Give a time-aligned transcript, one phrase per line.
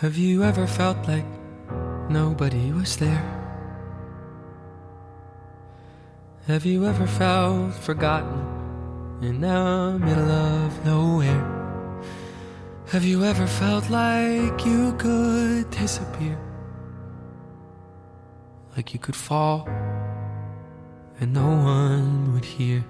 [0.00, 1.24] Have you ever felt like
[2.10, 3.22] nobody was there?
[6.48, 12.02] Have you ever felt forgotten in the middle of nowhere?
[12.88, 16.38] Have you ever felt like you could disappear?
[18.76, 19.68] Like you could fall
[21.20, 22.84] and no one would hear?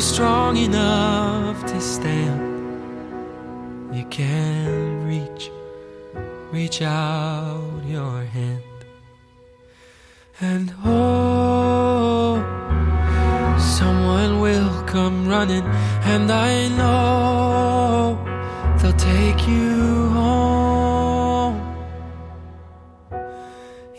[0.00, 2.40] Strong enough to stand,
[3.94, 5.50] you can reach,
[6.52, 8.62] reach out your hand.
[10.40, 12.36] And oh,
[13.58, 15.64] someone will come running,
[16.14, 18.18] and I know
[18.78, 21.56] they'll take you home.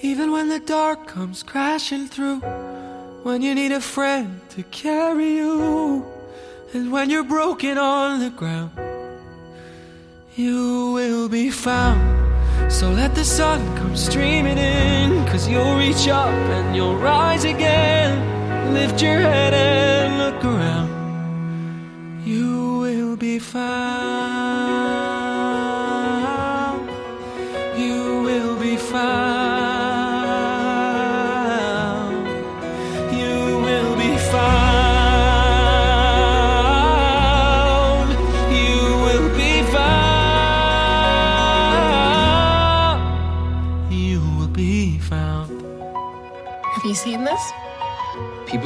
[0.01, 2.41] Even when the dark comes crashing through,
[3.23, 5.46] when you need a friend to carry you,
[6.87, 8.71] and when you're broken on the ground,
[10.37, 11.99] you will be found.
[12.71, 18.73] So let the sun come streaming in, cause you'll reach up and you'll rise again.
[18.73, 22.23] Lift your head and look around.
[22.25, 25.06] You will be found.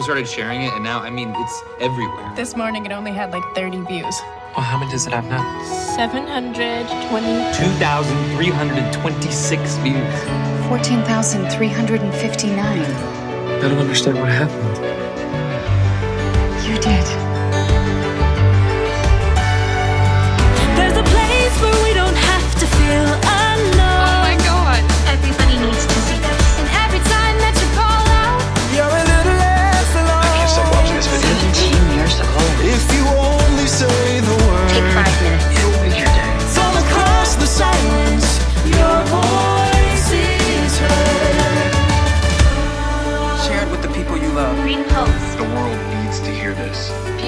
[0.01, 2.33] People started sharing it, and now, I mean, it's everywhere.
[2.35, 4.19] This morning it only had like 30 views.
[4.57, 5.43] Well, how many does it have now?
[5.95, 7.53] 720.
[7.53, 10.23] 2,326 views.
[10.69, 12.57] 14,359.
[12.57, 14.90] I don't understand what happened.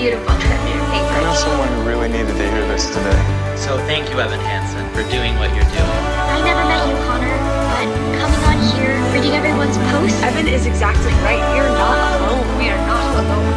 [0.03, 0.83] Beautiful trip to your
[1.15, 3.23] I know someone who really needed to hear this today.
[3.55, 5.99] So thank you, Evan Hansen, for doing what you're doing.
[6.27, 7.31] I never met you, Connor,
[7.71, 7.87] but
[8.19, 11.39] coming on here, reading everyone's posts, Evan is exactly right.
[11.55, 12.43] You're not alone.
[12.59, 13.47] We are not alone.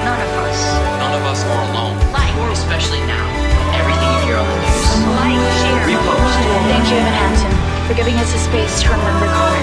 [0.00, 0.60] None of us.
[0.96, 3.28] None of us are alone, like, especially now.
[3.36, 4.80] with Everything you hear on the news.
[5.12, 5.92] like, share.
[5.92, 6.40] Repost.
[6.72, 7.52] Thank you, Evan Hansen,
[7.84, 9.60] for giving us a space to remember Connor.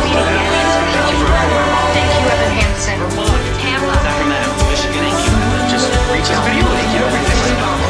[0.00, 0.24] Thank you,
[1.92, 2.96] Thank you, Evan Hansen.
[2.96, 3.20] Tampa.
[3.20, 3.28] Sacramento,
[3.60, 4.10] Michigan.
[4.16, 4.41] Thank you.
[6.12, 7.04] Reach this video, you.
[7.06, 7.81] everything.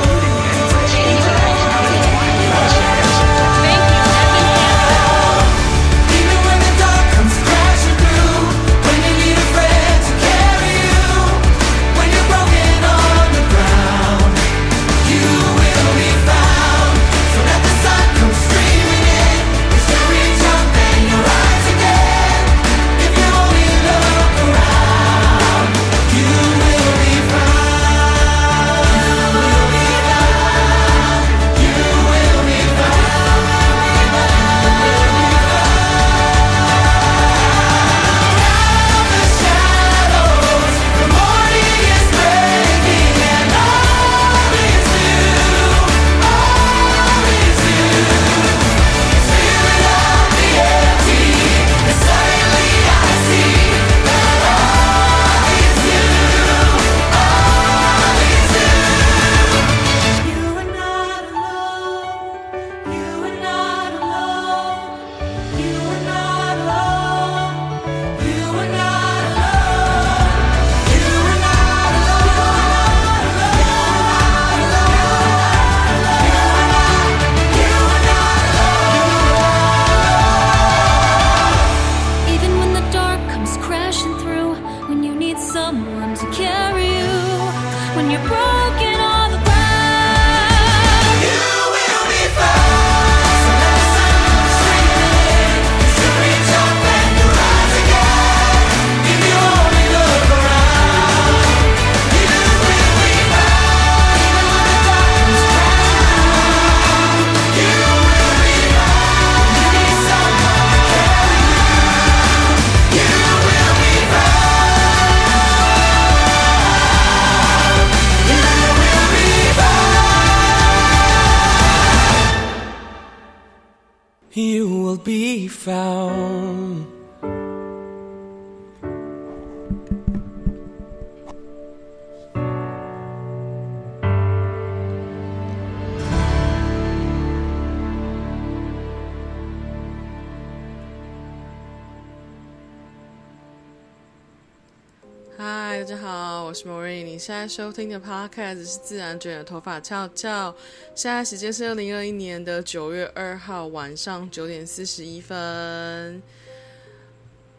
[147.55, 150.57] 收听的 Podcast 是自然卷的头发翘翘。
[150.95, 156.23] 现在时间是二零二一年的九月二号晚上九点四十一分。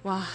[0.01, 0.27] 哇，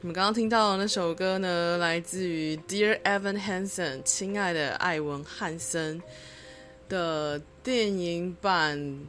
[0.00, 6.00] 你们刚刚听到的那首歌呢，来自于 Dear Evan Hansen，亲爱的艾文汉森
[6.88, 9.00] 的电影版。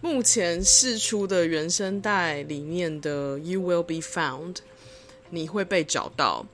[0.00, 4.58] 目前试出的原声带里面的 You Will Be Found。
[5.30, 6.46] 你会被找到，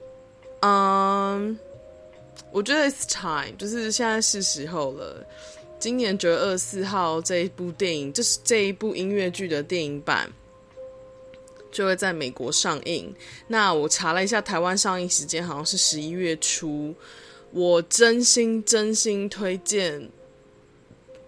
[0.67, 1.59] 嗯、
[2.51, 5.23] 我觉得 it's time，就是现在是时候了。
[5.79, 10.33] 今年九月二十四号这一部电影，就是这一部音乐剧的电影版，
[11.71, 13.15] 就会在美国上映。
[13.47, 16.95] 那我查了一下，台湾上映时间好像是十一月初。
[17.51, 20.09] 我真心真心推荐，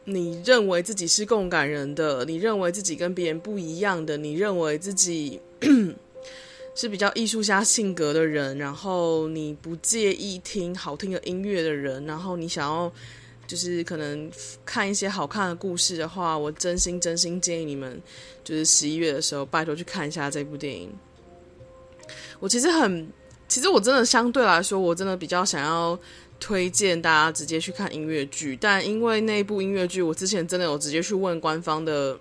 [0.05, 5.43] 你认为自己是共感人的，你认为自己跟别人不一样的，你认为自己。
[6.77, 12.93] 是比较艺术家性格的人，然后你不介意听好听的音乐的人，然后你想要
[13.47, 14.31] 就是可能
[14.65, 17.99] 看一些好看的故事的话，我真心真心建议你们，
[18.45, 20.93] 就是十一月的时候拜托去看一下这部电影。
[22.39, 23.09] 我其实很，
[23.49, 25.99] 其实我真的相对来说，我真的比较想要
[26.39, 32.21] 推荐大家直接去看音乐剧，但因为那部音乐剧，我之前真的有直接去问官方的。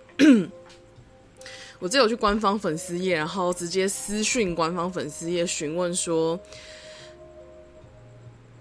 [1.78, 6.38] 我只有去官方粉丝页，然后直接私讯官方粉丝页询问说，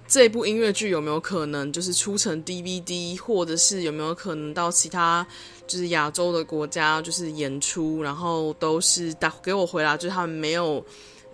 [0.08, 5.26] 这部音乐剧有没有可能就是出成 DVD，或者是有没有可能到其他
[5.66, 10.86] 就是亚洲的国家就是演出，然后都是打给我回答，就是他们没有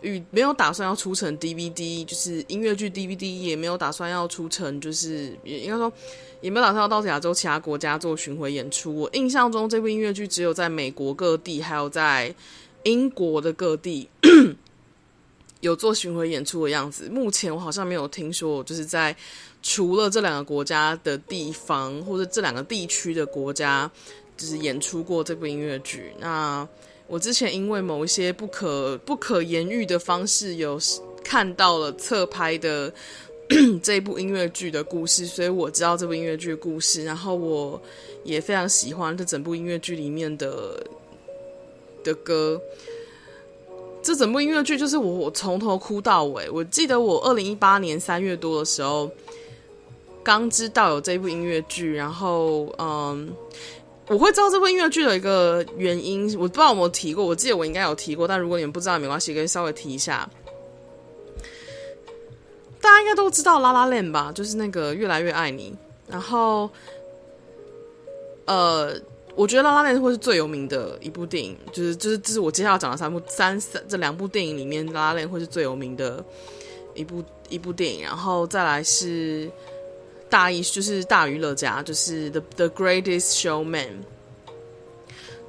[0.01, 5.91] 与没有打算要出成 DVD，就是音乐剧 DVD 也没有打算要出成，就是也应该说。
[6.41, 8.93] 也没有打算要到亚洲其他国家做巡回演出。
[8.95, 12.33] 我印象中，这部音乐剧只有在美国各地，还有在
[12.83, 14.09] 英国的各地
[15.61, 17.07] 有做巡回演出的样子。
[17.09, 19.15] 目前我好像没有听说，就是在
[19.61, 23.89] 除了这两个国家的地方，或者这两个地区的国家，
[24.35, 26.11] 就是演出过这部音乐剧。
[26.19, 26.67] 那
[27.07, 30.79] 我之前因为某一些不可不可言喻的方式，有
[31.23, 32.91] 看到了侧拍的。
[33.83, 37.81] 这一部音乐剧的故事，所以我知道这部音乐剧的故事，然后我
[38.23, 40.85] 也非常喜欢这整部音乐剧里面的
[42.03, 42.61] 的歌。
[44.03, 46.49] 这整部音乐剧就是我我从头哭到尾。
[46.49, 49.07] 我记得我二零一八年三月多的时候
[50.23, 53.31] 刚知道有这部音乐剧，然后嗯，
[54.07, 60.27] 我会知道这部音乐剧的一个原因，我不知道有没有提过，我记得我应该有提过，但如果你们不知道，没关系，可以稍微提一下。
[62.81, 64.31] 大家应该都知道《拉拉链》吧？
[64.33, 65.71] 就是那个《越来越爱你》。
[66.11, 66.69] 然后，
[68.45, 68.93] 呃，
[69.35, 76.21] 我觉得《拉拉链》会是最有名的一部电影，就是就是这是我接下来讲的三部三三这两部电影里面，《拉拉链》会是最有名的
[76.95, 78.01] 一部一部电影。
[78.01, 79.49] 然后再来是
[80.29, 83.87] 大艺，就是大娱乐家，就是《The The Greatest Showman》。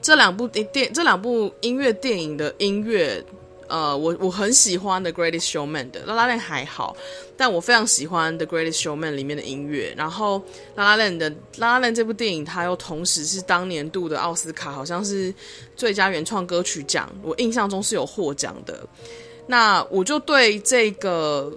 [0.01, 3.25] 这两部电这两部音乐电影的音乐。
[3.73, 6.95] 呃，我我很喜欢《The Greatest Showman》的《拉拉链》还好，
[7.39, 9.95] 但我非常喜欢《The Greatest Showman》里面的音乐。
[9.97, 10.39] 然后
[10.75, 15.35] 《拉拉链》的《拉拉链》这部电影，它又同时是当年度的奥斯卡，好像是
[15.75, 18.87] 最佳原创歌曲奖，我印象中是有获奖的。
[19.47, 21.51] 那我就对这个。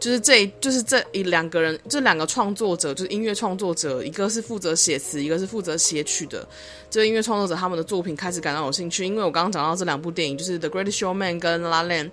[0.00, 6.46] 就是这，就是这一两个人，这两个创作者，就是音乐创作者，一个是负责写词，一个是负责写曲的。
[6.88, 12.06] 这音乐创作者他们的作品开始感到有兴趣，因为我刚刚讲到这两部电影，就是《The Great Showman》跟《La La Land》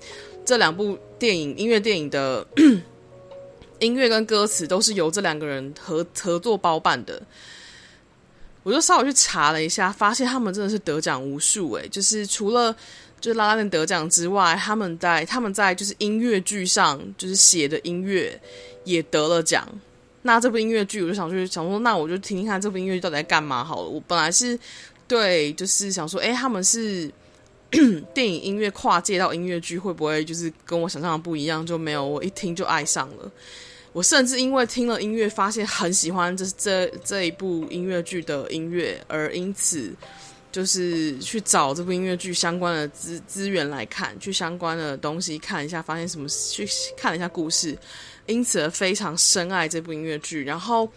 [0.43, 2.45] 这两部电影，音乐电影的
[3.79, 7.21] 音乐跟歌词都是由这两个人合合作包办的。
[8.63, 12.75] 我就稍微去查了一下，发现他们真的是得奖无数诶，就是除了。
[13.25, 18.39] 就是拉拉链得奖之外，他们在他们在就是音乐剧上就是写的音乐
[18.84, 19.67] 也得了奖。
[20.22, 23.89] 那这部音乐剧我就想去想说，那我就听听看这部音乐剧到底在干嘛好了。
[23.89, 24.60] 我本来是
[25.08, 27.12] 对，就是想说，哎，他们是
[28.13, 31.65] 电影音乐跨界到音乐剧，会不会就是跟我想象的不一样？
[31.65, 33.32] 就没有，我一听就爱上了。
[33.91, 39.91] 我甚至因为听了音乐，发现很喜欢这这这一部音乐剧的音乐，而因此。
[40.55, 47.77] 就是去找这部音乐剧相关的资资源来看，去相关的东西看一下，发现什么，去看了一下故事，
[48.25, 50.45] 因此而非常深爱这部音乐剧。
[50.45, 50.89] 然后，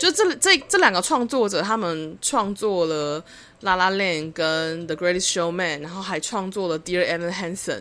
[0.00, 3.22] 就这这这两个创作者，他们创作了
[3.60, 7.80] 《La La Land》跟《The Greatest Showman》，然后还创作了《Dear Evan Hansen》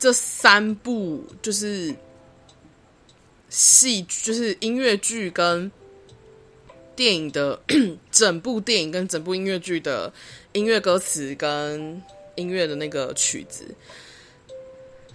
[0.00, 1.94] 这三部，就是
[3.48, 5.70] 戏，就是音乐剧跟
[6.96, 7.60] 电影的
[8.10, 10.12] 整部电影跟整部音乐剧的。
[10.52, 12.02] 音乐歌词跟
[12.34, 13.64] 音乐的那个曲子，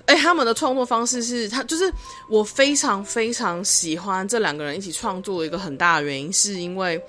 [0.06, 1.92] 哎，他们的创作方式是他就是
[2.30, 7.00] 我非常非常喜欢这两个人一起创作的一个很大的原因，是因为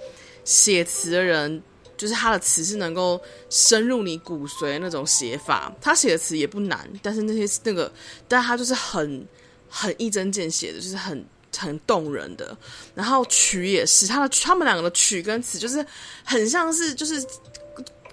[0.45, 1.63] 写词的人
[1.97, 7.91] 就是他的词是能够深入你骨髓那种写法，他写的词也不难，但是那些那个，
[8.27, 9.27] 但他就是很
[9.69, 11.25] 很一针见血的，就是很
[11.57, 12.57] 很动人的。
[12.95, 15.85] 然后曲也是他的，他们两个的曲跟词就是
[16.25, 17.25] 很像是就是。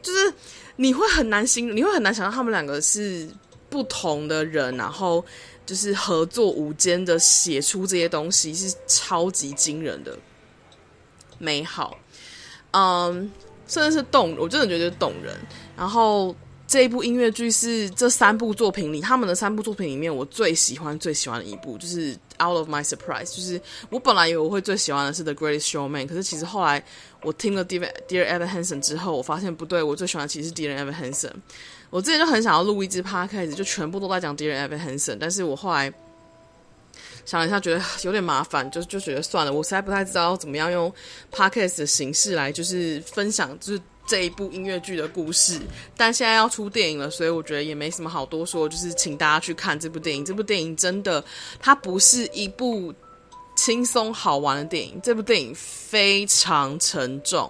[0.06, 0.32] 就是
[0.76, 3.28] 你会很难心，你会很难想到他们两个是
[3.72, 5.26] 不同的人，然后
[5.66, 10.16] 就是合作无间的写出这些东西，是超级惊人的
[11.40, 11.98] 美好，
[12.70, 13.32] 嗯，
[13.68, 15.36] 甚至是动，我真的觉得动人。
[15.76, 16.36] 然后
[16.68, 23.26] 这一部音乐剧是这三部作品里，他们的三部作品里面，我最喜欢最喜欢的一部，就是《Out of My Surprise》。
[23.36, 26.84] 就是我本来以为我会最喜欢的是《The Greatest Showman》，可是其实后来。
[27.22, 31.30] 我听了《Dear Dear Evan Hansen》之后，我发现不对，我最喜欢其实是《Dear Evan Hansen》。
[31.90, 35.92] 我之前就很想要录一支 podcast，就全部都在讲《Dear Evan Hansen》，但是我后来
[37.26, 39.52] 想了一下，觉得有点麻烦，就就觉得算了。
[39.52, 40.94] 我实在不太知道怎么样用
[41.32, 45.60] podcast 的形式来就是分享，就是这一部音乐剧的故事。
[45.96, 50.24] 但现在要出电影了，所以我觉得也没什么好多说，就是请大家去看这部电影。
[50.24, 51.24] 这部电影真的，
[51.60, 52.94] 它不是一部。
[53.58, 57.50] 轻松好玩的电影，这部电影非常沉重。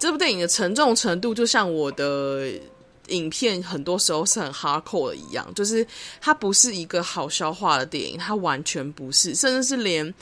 [0.00, 2.50] 这部电影的沉重程度，就像我的
[3.06, 5.86] 影片很多时候是很 hardcore 的一样，就是
[6.20, 10.12] 它不是一个好消化的电影，它完全不是，甚至是连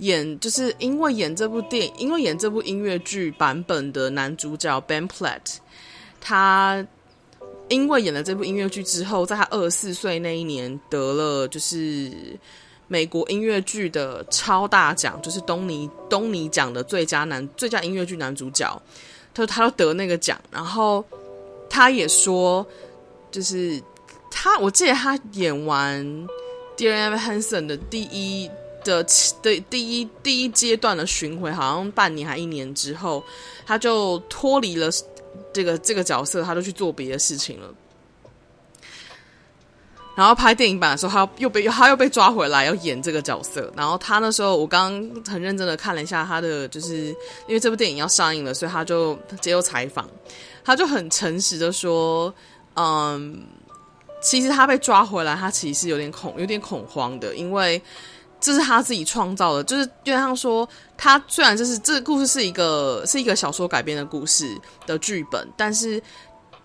[0.00, 5.56] 演，就是因为演这部电影，因为演这部音乐剧版本的男主角 Ben Platt，
[6.20, 6.86] 他
[7.68, 12.10] 因为演了这部音乐剧之后，在他二十四岁那一年得了，就是。
[12.92, 18.66] 美国音乐剧的超大奖，就是东尼东尼奖的最佳男最佳音乐剧男主角，
[19.32, 21.04] 他说他都得那个奖，然后
[21.68, 22.66] 他也说，
[23.30, 23.80] 就是
[24.28, 26.04] 他，我记得他演完
[26.76, 28.50] 《Dear Evan Hansen》的第一
[28.84, 29.04] 的
[29.42, 33.22] 的第一第一阶段的巡回，好像半年还一年之后，
[33.66, 34.88] 他就脱离了
[35.52, 37.68] 这个这个角色，他就去做别的事情了。
[40.16, 43.72] 然后拍电影版的时候，他又被他又被抓回来要演这个角色。
[43.74, 47.06] 然后他那时候，我刚刚很认真的看了一下他的，就是
[47.46, 50.06] 因为这部电影要上映了，所以他就接受采访，
[50.62, 52.34] 他就很诚实的说，
[52.74, 53.46] 嗯，
[54.20, 57.80] 其实他被抓回来，他其实是有点恐有点恐慌的，因为
[58.40, 64.56] 这是他自己创造的，就是就像说，他虽然就是这个故事是一个是一个小说改编的故事
[64.86, 66.02] 的剧本，但是。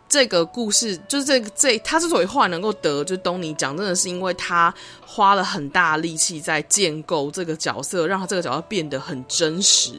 [0.08, 9.94] 这个故事就是这个这他之所以后来能够得就东尼奖，真的是因为他花了很大力气在建构这个角色，让他这个角色变得很真实，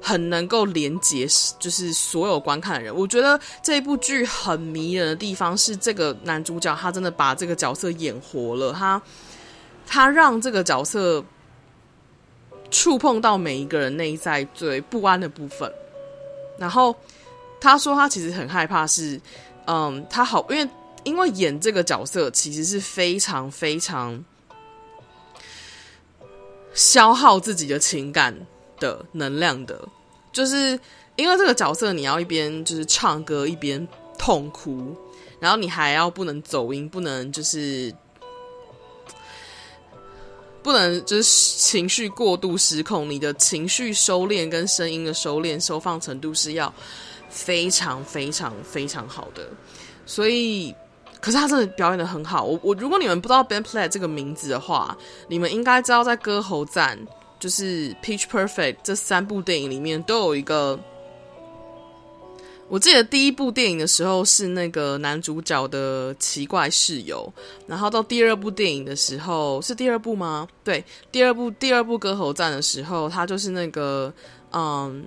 [0.00, 1.28] 很能够连接，
[1.60, 2.92] 就是所有观看的人。
[2.92, 9.00] 我觉得这一部剧很迷人的地方是，这个男主角他真的把这个角色演活了，他
[9.86, 11.24] 他让这个角色
[12.70, 15.72] 触碰到每一个人内在最不安的部分，
[16.58, 16.94] 然后。
[17.64, 19.20] 他说他其实很害怕是，
[19.68, 20.68] 嗯，他好，因为
[21.04, 24.24] 因为演这个角色其实是非常非常
[26.74, 28.36] 消耗自己的情感
[28.80, 29.80] 的能量的，
[30.32, 30.76] 就是
[31.14, 33.86] 因为这个角色你要一边就是唱歌一边
[34.18, 34.96] 痛哭，
[35.38, 37.94] 然后你还要不能走音，不能就是
[40.62, 46.72] 不能就是情绪过度失控，你的情绪收敛跟声音的收敛收放程度是要。
[47.34, 49.48] 非常非常非常好的，
[50.04, 50.70] 所以，
[51.18, 52.44] 可是他真的表演的很好。
[52.44, 54.94] 我我，如果你们不知道 Ben Platt 这个名字的话，
[55.28, 56.98] 你们应该知道在《歌喉站》
[57.40, 60.78] 就是《Pitch Perfect》这三部电影里面都有一个。
[62.68, 67.32] 我记得第一部电影的时候是那个男主角的奇怪室友，
[67.66, 70.48] 然后到第二部电影的时候是第二部吗？
[70.64, 74.12] 对，第二部第二部《歌喉战》的时候，他就是那个
[74.52, 75.04] 嗯。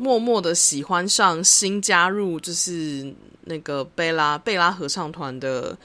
[0.00, 3.12] 默默的喜欢上新加入，就是
[3.46, 5.76] 那个贝拉贝拉合唱团的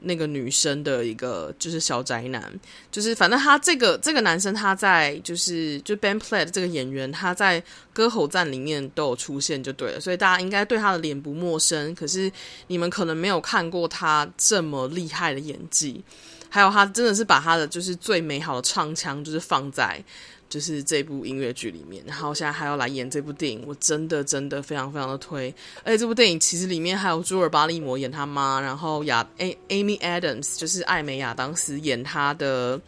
[0.00, 2.52] 那个女生的一个就是小宅男，
[2.90, 11.94] 就是反正他这个这个男生他在就是就 Ben Platt 这个演员他在歌喉赞里面都有出现就对了，所以大家应该对他的脸不陌生。
[11.94, 12.30] 可是
[12.66, 16.02] 你们可能没有看过他这么厉害的演技，
[16.48, 20.02] 还有他真的是把他的就是最美好的唱腔就是放在。
[20.50, 25.54] 就是这部音乐剧里面，然后现在还要来演这部电影，我真的真的非常非常的推。
[25.84, 32.80] 而且这部电影其实里面还有朱尔巴利摩演他妈，然后亚 A Amy Adams 就是艾美亚当斯演他的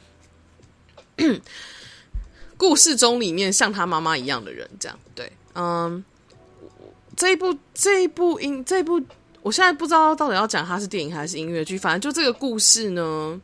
[2.56, 6.04] 故事中里面像他妈妈一样的人，这样对，嗯，
[7.16, 9.00] 这一部这一部音这一部，
[9.42, 13.40] 我现在不知道到底要讲它是电影还是音乐剧，反正就这个故事呢。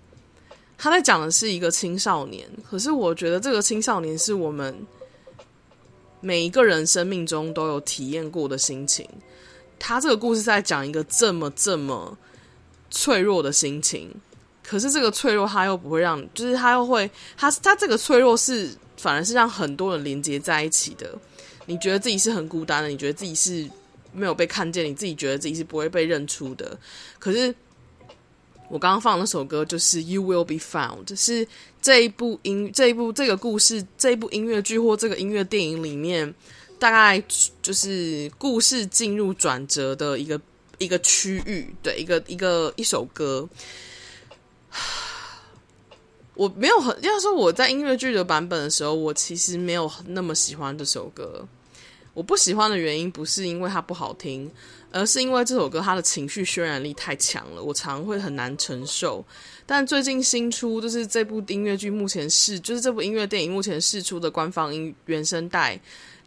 [0.81, 4.87] 他在讲的是一个青少年，可是我觉得这个青少年是我们
[6.21, 9.05] 每一个人生命中都有体验过的心情。
[9.77, 12.17] 他这个故事在讲一个这么这么
[12.93, 14.09] 脆弱的心情，
[14.63, 21.13] 可是这个脆弱他又不会让，就是他又会，他他这个脆弱是反而是让很多人连接在一起的。
[21.67, 23.69] 你觉得自己是很孤单的，你觉得自己是
[24.13, 26.79] 没有被看见，你自己觉得自己是不会被认出的，
[27.19, 27.53] 可是。
[28.71, 31.47] 我刚刚放的那首歌就是《You Will Be Found》，是
[31.81, 36.35] 这一部音、这一部这个故事、这一部音乐剧或这个音乐电影里面，
[36.79, 37.23] 大概
[37.63, 40.41] 就是故事进入转折的一个
[40.79, 43.49] 一个区域，对，一个一个一首歌。
[46.35, 51.45] 我没有很要说我在音乐剧的版本的时候，我其实没有那么喜欢这首歌。
[52.15, 54.51] 我不喜欢的原因不是因为它不好听。
[54.91, 59.25] 而是因为这首歌它的情绪渲染力太强了，我常会很难承受。
[59.67, 65.79] 但最近新出就是这部音乐剧目前是就是这部音乐电影目前试出的官方音原声带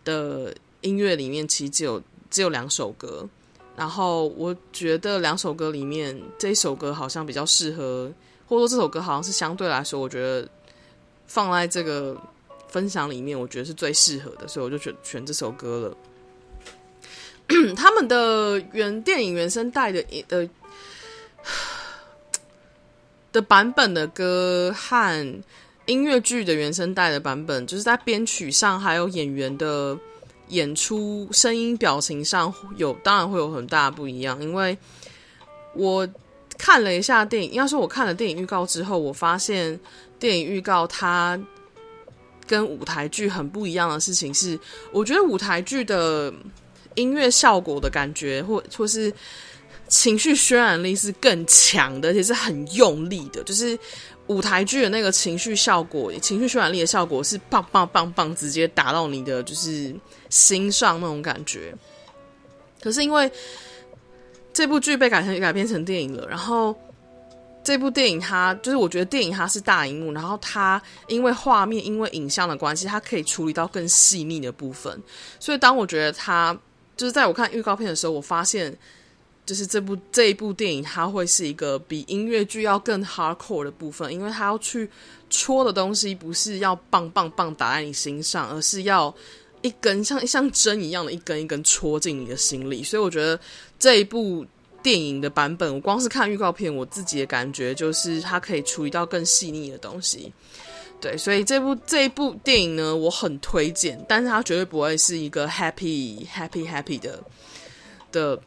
[0.04, 3.28] 的音乐里面，其实只有只有两首歌。
[3.76, 8.12] 然后我觉得两首歌里面这一首歌好像比较适合，
[8.48, 10.48] 或者说这首歌好像是相对来说，我觉得
[11.26, 12.16] 放在这个
[12.68, 15.98] 分享里面，我觉得是最适合的，所以我就选选这首歌了。
[17.76, 20.50] 他们的原电影原声带的的
[23.32, 25.44] 的版本的歌和
[25.86, 29.98] 音乐剧的原声带的版本，就是在编曲上还有演员的
[30.50, 34.42] 演出、声音、表情上有当然会有很大不一样。
[34.42, 34.78] 因为
[35.74, 36.08] 我
[36.58, 39.80] 看了一下电影，要是我看了电影预告之后，我发现
[40.20, 41.40] 电影预告它
[42.46, 44.60] 跟舞台剧很不一样的事情是，
[44.92, 46.34] 我觉得舞台剧的。
[46.96, 49.12] 音乐效果的感觉，或或是
[49.88, 53.44] 情绪渲染力是更强的，而且是很用力的。
[53.44, 53.78] 就是
[54.28, 59.94] 舞台剧的那个情绪效果，情绪渲染力的效果是棒棒棒棒，直接打到你的就是
[60.30, 61.74] 心上那种感觉。
[62.82, 63.30] 可是因为
[64.54, 66.76] 这部剧被改成改编成电影了，然后
[67.64, 74.98] 这部电影它就是我觉得电影它是大荧幕，然后它因为画面因为影像的关系，它可以处理到更细腻的部分。
[75.40, 76.58] 所以当我觉得它
[77.02, 78.72] 就是在我看预告片的时候，我发现，
[79.44, 84.88] 就是这部这一部电影，它会是一个比音乐剧要更 hardcore 的部分，因为它要去
[85.28, 89.12] 戳的东西不是要棒棒棒打在你心上，而是要
[89.64, 92.84] 一根像像针一样的一根一根戳进你的心里。
[92.84, 93.40] 所以我觉得
[93.80, 94.46] 这一部
[94.84, 100.32] 电影的版本，我光是看预告片，我自己的感觉就是它可以处理到更细腻的东西。
[101.02, 107.20] 对，所以这部这一部电影呢，我很推荐，但是它绝对不会是一个 happy happy happy 的
[108.12, 108.40] 的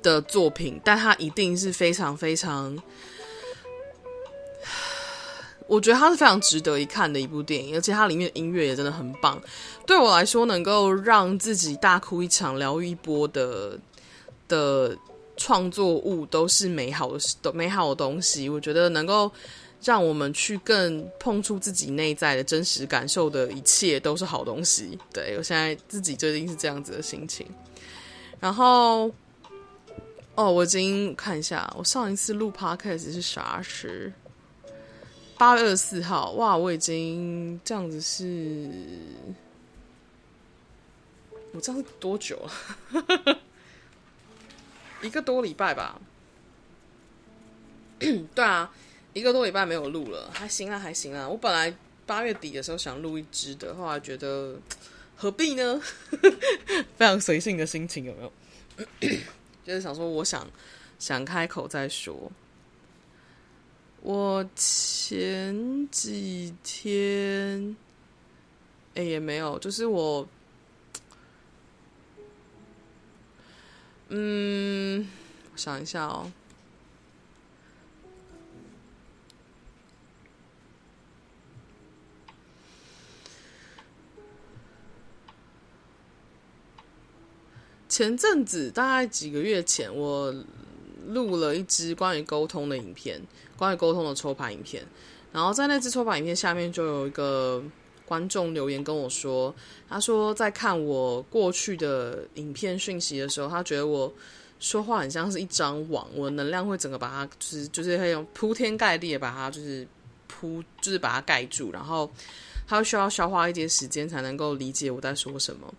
[0.00, 2.80] 的作品，但它一定是非常非常，
[5.66, 9.42] 我觉得它是非常值得一看的一部电影，而且它里面的音乐也真的很棒。
[9.84, 13.76] 对我来说，能够让自己大哭一场、疗愈一波的
[14.46, 14.96] 的
[15.36, 17.10] 创作物，都是美好
[17.42, 18.48] 的、美好的东西。
[18.48, 19.32] 我觉得能够。
[19.84, 24.98] 让我们去更碰触自己内在的真实感受的一切都是好东西。
[25.12, 27.46] 对，我现在自己最近是这样子的心情。
[28.40, 29.10] 然后，
[30.34, 34.10] 哦，我已经看一下，我上一次录 podcast 是啥时？
[35.36, 36.30] 八月二十四号。
[36.32, 38.70] 哇，我已经这样子是，
[41.52, 43.38] 我这样是多久了？
[45.02, 46.00] 一个多礼拜吧。
[47.98, 48.72] 对啊。
[49.14, 51.26] 一个多礼拜没有录了，还行啊，还行啊。
[51.26, 51.74] 我本来
[52.04, 54.60] 八月底的时候想录一支的，后来觉得
[55.16, 55.80] 何必呢？
[56.98, 58.32] 非常随性的心情，有没有？
[59.64, 60.46] 就是想说，我想
[60.98, 62.30] 想开口再说。
[64.02, 67.74] 我前几天，
[68.94, 70.28] 哎，也没有，就是我，
[74.08, 75.08] 嗯，
[75.52, 76.30] 我想一下哦。
[87.94, 90.34] 前阵子大概几个月前，我
[91.06, 93.22] 录了一支关于沟通的影片，
[93.56, 94.84] 关于沟通的抽牌影片。
[95.30, 97.62] 然后在那支抽牌影片下面，就有一个
[98.04, 99.54] 观众留言跟我说，
[99.88, 104.12] 他说在看我过去的影片讯息的时候，他觉得我
[104.58, 109.86] 说话很像是一张网，我能量会整个把它就是就是会用铺天盖地的把它就是
[110.26, 112.10] 铺就是把它盖住，然后
[112.66, 115.72] 他需要消化一点时间才能够理解我在说什么。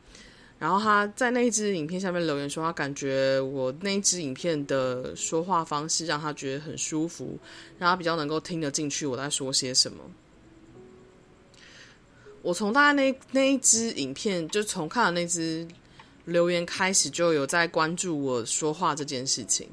[0.65, 7.37] 然后他在那一支影片下面留言说，他感觉我那一支影片的说话方式让他觉得很舒服，
[7.77, 9.99] 让他比较能够听得进去我在说些什么。
[12.41, 15.67] 我从大概那那一支影片，就从看了那支
[16.25, 19.69] 留言开始，就有在关注我说话这件事情。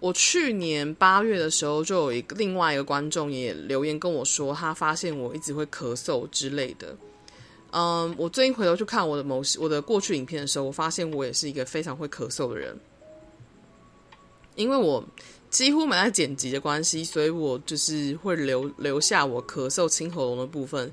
[0.00, 6.96] 我去年八月的时候，就有一个另外一个观众也留言跟我说，他发现我一直会咳嗽之类的。
[7.70, 12.74] 嗯，我最近回头去看我的某些我的过去影片的时候，我发现我也是一个非常会咳嗽的人。
[14.56, 15.04] 因为我
[15.50, 20.90] 几乎没在剪辑的关系，所以我就是会留留下我咳嗽清喉咙的部分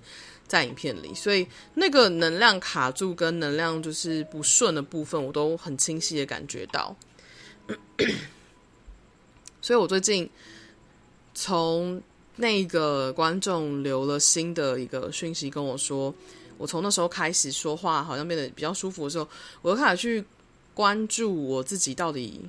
[0.47, 6.93] 在影片里，所以那个能量卡住跟能量就是不顺的部分，我都很清晰的感觉到。
[9.61, 10.29] 所以我最近
[11.33, 12.01] 从
[12.35, 16.13] 那个观众留了新的一个讯息跟我说。
[16.57, 19.27] 我从那时候开始说话，好像变得比较舒服的时候，
[19.61, 20.25] 我就开始去
[20.73, 22.41] 关注我自己到底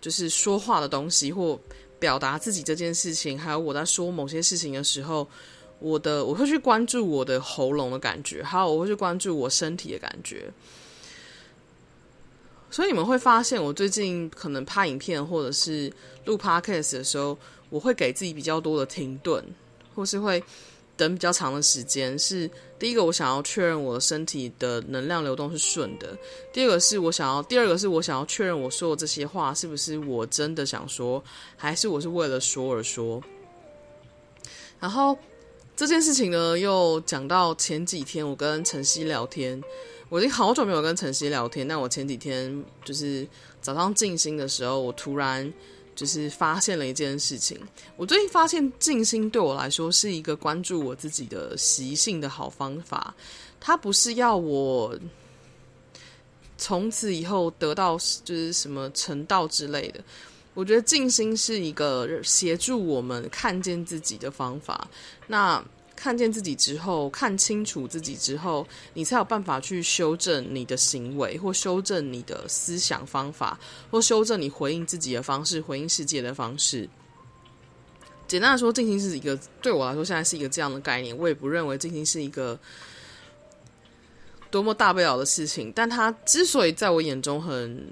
[0.00, 1.60] 就是说话的东西，或
[1.98, 5.28] 表达自己这件事情，还有我在说某些事情的时候，
[5.78, 10.50] 我的我会去关注我的喉咙的感觉，还有我会去关注我身体的感觉。
[12.70, 15.92] 所以你们会发现，我最近可能拍影片或者是
[16.24, 19.44] 录 podcast 的时候，我会给自己比较多的停顿，
[19.94, 20.42] 或是会。
[20.96, 26.08] 等比较长的时间，是第一个，我想要确认我的身体的能量流动是顺的；
[26.52, 31.22] 第二个是我想要，第二个是我想要确认我说的这些话是不是我真的想说，
[31.56, 33.22] 还是我是为了说而说。
[34.78, 35.18] 然后
[35.74, 39.60] 这件事情呢，又讲到前几天我跟晨曦聊天，
[40.08, 43.26] 我已经好久没有跟晨曦聊天，但我前几天就是
[43.60, 45.52] 早上静心的时候，我突然。
[45.94, 47.58] 就是发现了一件事情，
[47.96, 53.14] 我最近发现静心对我来说是一个关注我自己的习性的好方法。
[53.60, 54.98] 它不是要我
[56.58, 60.00] 从此以后得到就是什么成道之类的。
[60.54, 64.88] 我觉得静心是一个协助我们看见自己的方法。
[65.26, 65.64] 那。
[66.04, 73.58] 看见自己之后，看清楚自己之后，你才有办法去修正你的行为，或修正你的思想方法，
[73.90, 76.86] 或修正你回应自己的方式，回应世界的方式。
[78.28, 81.16] 简单的说，静心是一个对我来说现在是一个这样的概念。
[81.16, 82.60] 我也不认为静心是一个
[84.50, 87.82] 多么大不了的事情，但它之所以在我眼中很。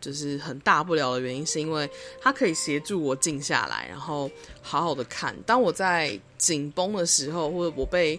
[0.00, 1.88] 就是很大不了的原因，是因为
[2.20, 4.30] 它可以协助我静下来，然后
[4.62, 5.36] 好好的看。
[5.44, 8.18] 当我在紧绷的时候，或者我被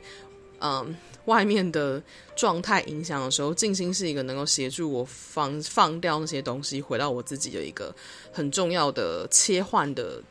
[0.60, 2.02] 嗯外面的
[2.36, 7.94] 状态影响的时候，静心是一个能够协助我放放掉那些东西，回到我自己的一个
[8.32, 10.22] 很重要的切换的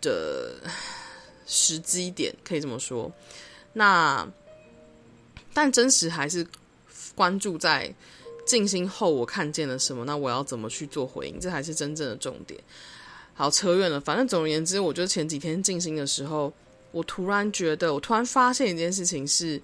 [0.00, 0.56] 的
[1.46, 3.10] 时机点，可以这么说。
[3.72, 4.28] 那
[5.54, 6.46] 但真实还是
[7.14, 7.94] 关注在。
[8.48, 10.06] 静心后，我看见了什么？
[10.06, 11.38] 那我要怎么去做回应？
[11.38, 12.58] 这才是真正的重点。
[13.34, 14.00] 好，扯远了。
[14.00, 16.50] 反正总而言之，我觉得前几天静心的时候，
[16.90, 19.60] 我突然觉得，我突然发现一件事情是，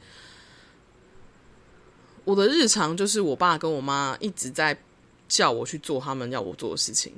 [2.25, 4.79] 我的日常就是我爸跟我妈一直在
[5.27, 7.13] 叫我去做他们要我做的事情。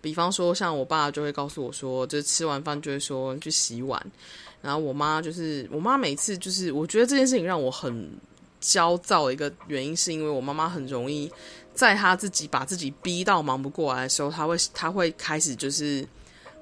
[0.00, 4.04] 比方说，像我爸就会告诉我说，就是吃完饭就会说去洗碗，
[4.62, 8.10] 然后我妈就是我妈每次就是，我觉得这件事情让我很。
[8.60, 11.30] 焦躁的一个原因，是因为我妈妈很容易
[11.74, 16.06] 在她自己把自己逼到忙不过来的时候，她会她会开始就是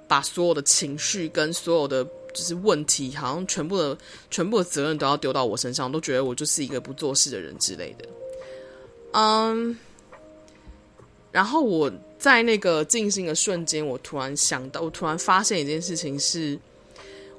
[0.09, 3.97] 把所有的情绪跟所有的就是问题，好像全部的
[4.31, 8.09] 全部的责任都要丢到我身上，都觉得我就是一个不做事的人之类的。
[9.13, 9.79] 嗯，
[11.31, 16.59] 然后我在那个静心的瞬间，我突然想到，我突然发现一件事情是，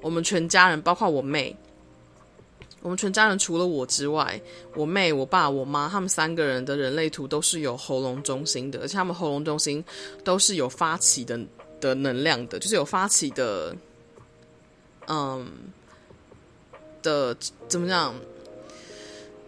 [0.02, 1.56] 我们全家人，包括我妹。
[2.86, 4.40] 我们全家人除了我之外，
[4.76, 9.84] 我妹、我爸、我妈，他们三个人的人类图都是有喉咙中心的，而且他们喉咙中心
[10.24, 11.40] 都是有发起的
[11.82, 13.76] 的能量的，就是有发起的，
[15.08, 15.52] 嗯，
[17.02, 17.36] 的
[17.68, 18.14] 怎么讲？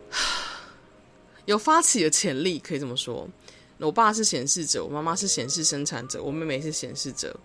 [1.46, 3.30] 有发起的潜力，可以这么说。
[3.78, 7.40] 我爸是显示者，我妈妈是显示生产者，我妹妹是显示者。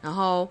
[0.00, 0.48] 然后，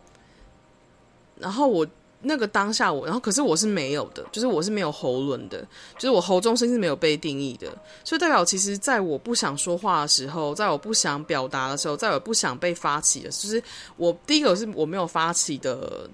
[1.40, 1.84] 然后我。
[2.26, 5.60] 那个当下我，然后可是我是没有的，就是我是没有喉轮的，
[5.96, 7.68] 就是我喉中心是没有被定义的，
[8.04, 13.62] 所以代表其实在我不想说话的时候，在我不想表达的时候，在我不想被发起的，就是
[13.98, 16.10] 我第一个是我没有发起的，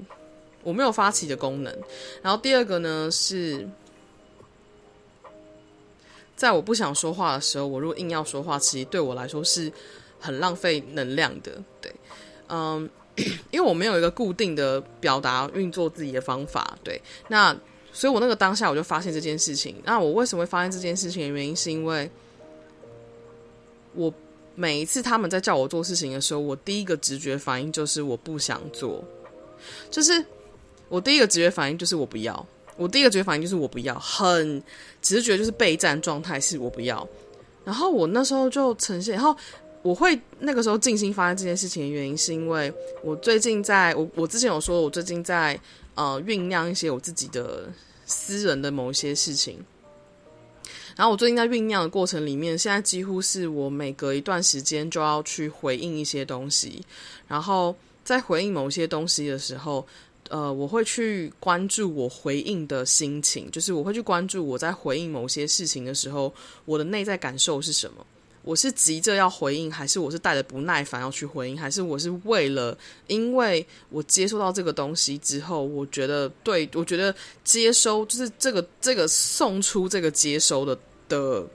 [0.63, 1.71] 我没有发起的功能，
[2.23, 3.69] 然后第二个呢是，
[6.35, 9.71] 在我不想说话的时候，我如果硬要说话，其实对我来说是
[10.19, 11.93] 很浪费能量的，对，
[12.47, 12.89] 嗯。
[13.51, 17.55] 因为我没有一个固定的表达运作自己的方法，对，那
[17.91, 19.75] 所以我那个当下我就发现这件事情。
[19.83, 22.09] 那我为什么会发现这件事情的原因，是因为
[23.93, 24.13] 我
[24.55, 29.03] 每一次他们在叫我做事情的时候，我第一个直觉反应就是我不想做，
[29.89, 30.23] 就是
[30.87, 32.45] 我第一个直觉反应就是我不要，
[32.77, 34.61] 我第一个直觉反应就是我不要，很
[35.01, 37.07] 直觉就是备战状态是我不要。
[37.65, 39.35] 然后我那时候就呈现，然后。
[39.81, 45.59] 我会那个时候静心发现这件事情的原因，是因为我最近在我我之前有说，我最近在
[45.95, 47.71] 呃酝酿一些我自己的
[48.05, 49.63] 私人的某些事情。
[50.97, 56.83] 然后我最近在酝酿的过程里面，现在几乎是我每隔一段时间就要去回应一些东西。
[57.25, 59.87] 然后在回应某些东西的时候，
[60.27, 66.33] 呃，我会去关注我回应的心情，就是我会去关注我在回应某些事情的时候，
[66.65, 68.05] 我的内在感受是什么。
[68.49, 80.75] 我是急着要回应，还是我是带着不耐烦要去回应，还是我是为了，因为我接收到这个东西之后，我觉得对，我觉得接收就是这个这个送出这个接收的
[81.07, 81.45] 的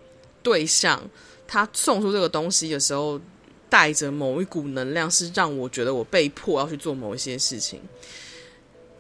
[0.41, 1.03] 对象，
[1.49, 3.21] 他送出这个东西的时候，
[3.69, 7.81] 带着某一股能量，是让我觉得我被迫要去做某一些事情。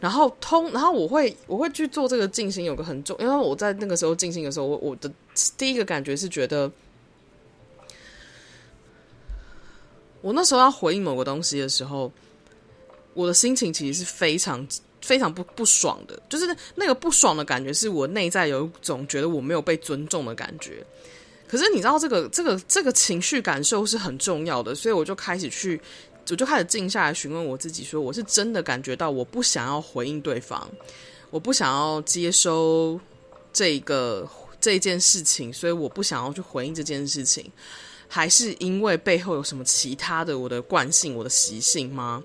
[0.00, 5.09] 然后通，然后我会我会去做这个静心，有个很重，因为我在那个时候静心的时候，我我的
[5.57, 6.68] 第一个感觉是觉得。
[10.24, 12.10] 我那时候要回应某个东西的时候，
[13.12, 14.66] 我的心情其实是非常
[15.02, 20.82] 非常不不爽的，就是那个不爽的感觉，是我内在有一种觉得我没有被尊重的感觉。
[21.46, 25.78] 可是你知道，这个这个这个情绪感受是很重要的，所以我就开始去，
[26.30, 30.66] 我就开始静下来询问我自己，说我是真的感觉到我不想要回应对方，
[31.28, 32.98] 我不想要接收
[33.52, 34.26] 这个
[34.58, 37.52] 这件事情，所以我不想要去回应这件事情。
[38.14, 42.22] 还是因为背后有什么其他的我的惯性、我的习性吗？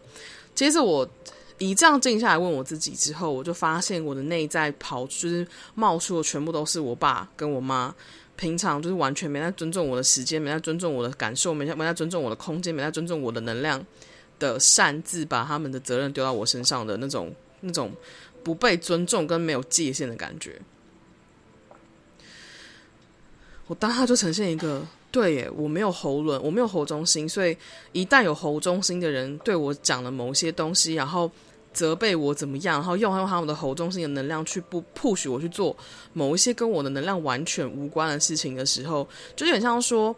[0.53, 1.09] 接着我
[1.57, 7.91] 一这样静下来问我自己之后，我就发现我的内在跑，就是冒出的全部都是我爸跟我妈，
[8.35, 13.83] 平常就是完全没在尊重我的时间，没在尊重我的感受，没在没在尊重我的空间，没在尊重我的能量
[14.37, 17.91] 的擅自把他们的责任丢到我身上的那种那种
[18.43, 20.61] 不被尊重跟没有界限的感觉。
[23.65, 24.85] 我当下就呈现一个。
[25.11, 27.57] 对耶，我没有喉轮，我没有喉中心，所以
[27.91, 31.29] 一旦有喉中心的人对我讲了某些东西，然后
[31.73, 35.75] 责备我怎么样，然后用用他们的喉中心的能量去不 push 我去做
[36.13, 40.15] 某一些跟我的能量完全无关的事情的时候，就有点像说，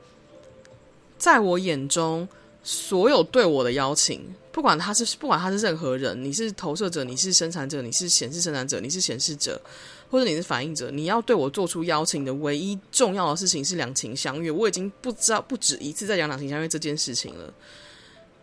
[1.18, 2.28] 在我眼中，
[2.64, 9.62] 所有对我的邀请，不管他是不管他是任何人，你是投射者，你是生产者，你是显示生产者，你是显示者。
[10.12, 14.52] 或者你是反应者，你要对我做出邀请的唯一重要的事情是两情相悦。
[14.52, 17.52] 我已经不知道不止一次在讲两情相悦这件事情了。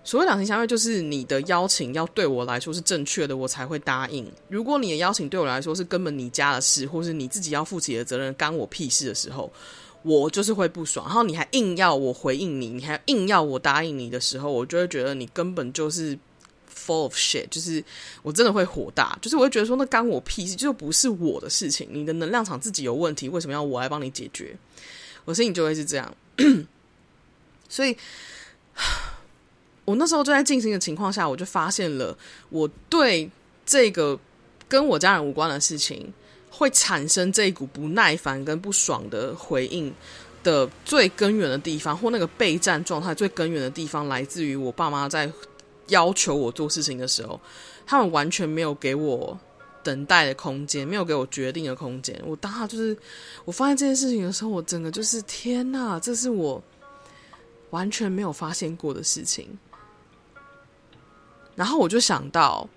[0.03, 4.27] 所谓两情相悦，就是你的邀请要对我来说是正确的，我才会答应。
[4.49, 9.53] 如果你的邀请对我来说是根本你家的事，或是你自己要负起的责任，干我屁事的时候，
[10.03, 11.05] 我就是会不爽。
[11.05, 16.19] 然后你还硬要我回应你，你还硬要我答应你的时候，我就会觉得你根本就是。
[16.89, 17.85] Full of shit，就是
[18.23, 21.87] 我真的会火大，就是我会觉得说，那干我屁事，就不是我的事情。
[21.93, 24.57] 你的能量场自己有问题，为什么要我来帮你解决？
[25.27, 26.17] 我心里就会是这样。
[27.69, 27.95] 所以，
[29.85, 32.17] 我那时候就在进行的情况下，我就发现了
[32.49, 33.31] 我对
[33.67, 34.19] 这个
[34.67, 36.11] 跟我家人无关的事情
[36.49, 39.93] 会产生这一股不耐烦跟不爽的回应
[40.43, 45.31] 的最根源的地方，或那个备战状态最根源的地方，来自于我爸妈在。
[45.89, 47.41] 要求我做事情的时候，
[47.87, 49.39] 他们完全没有给我
[49.83, 52.21] 等待的空间，没有给我决定的空间。
[52.27, 52.97] 我当下就是，
[53.45, 56.63] 我发现这件事情的时候，我整个就是天哪，这是我
[57.71, 59.59] 完全没有发现过的事情。
[61.55, 62.69] 然后我就想到，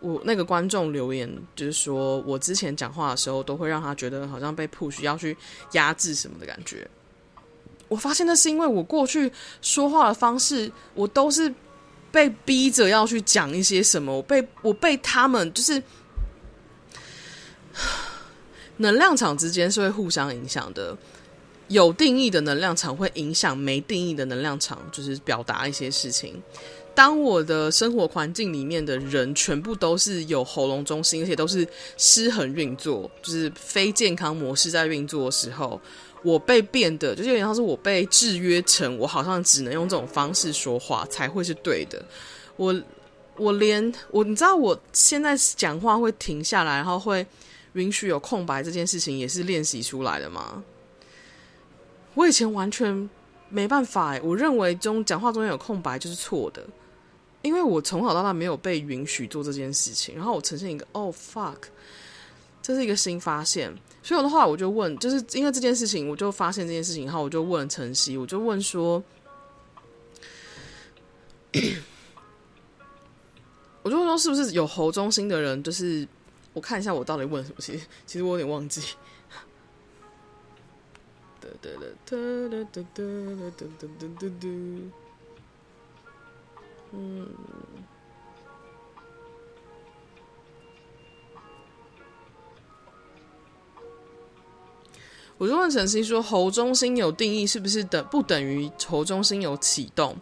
[0.00, 5.36] 我那个观众留言，就是说我之前讲话的时候，都会让他觉得好像被 push 要去
[5.72, 6.88] 压制什么的感觉。
[7.92, 11.52] 我发现那是因为我过去说话的方式，我都是
[12.10, 15.82] 被逼着要去讲一些什么，我被我被他们就是
[18.78, 20.96] 能量场之间是会互相影响的，
[21.68, 26.42] 有定义的能量场会影响没定义的能量场，就是表达一些事情。
[26.94, 35.80] 当我的生活环境里面的人全部都是有喉咙中心，而且都是失衡运作，就是非健康模式在运作的时候，
[36.22, 42.04] 我被变得就是有点像是我被制约成，我好像只能用这种方式说话才会是对的。
[42.56, 42.74] 我
[43.36, 47.26] 我连我你知道我现在讲话会停下来，然后会
[47.72, 50.62] 允许有空白这件事情，也是练习出来的吗？
[52.14, 53.08] 我以前完全
[53.48, 56.62] 没办法，我认为中讲话中间有空白就是错的。
[57.40, 61.56] 因为我从小到大没有被允许做这件事情，然后我呈现一个“哦 fuck”，
[62.62, 63.74] 这是一个新发现。
[64.02, 69.02] 所以的话，我就问，就是因为这件事情，我就发现这件事情，然后我就问晨曦，我就问说，
[73.82, 75.62] 我就问说，是不是有喉中心的人？
[75.62, 76.06] 就是
[76.52, 77.56] 我看一下，我到底问什么？
[77.60, 78.82] 其实，其实我有点忘记。
[95.42, 100.16] 我就问晨曦说：“喉中心有定义，是不是等不等于喉中心有启动？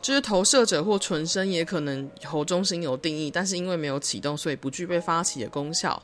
[0.00, 6.02] 就是投射者或纯生也可能喉中心有定义，但是因为没有启动，所以不具备发起的功效。”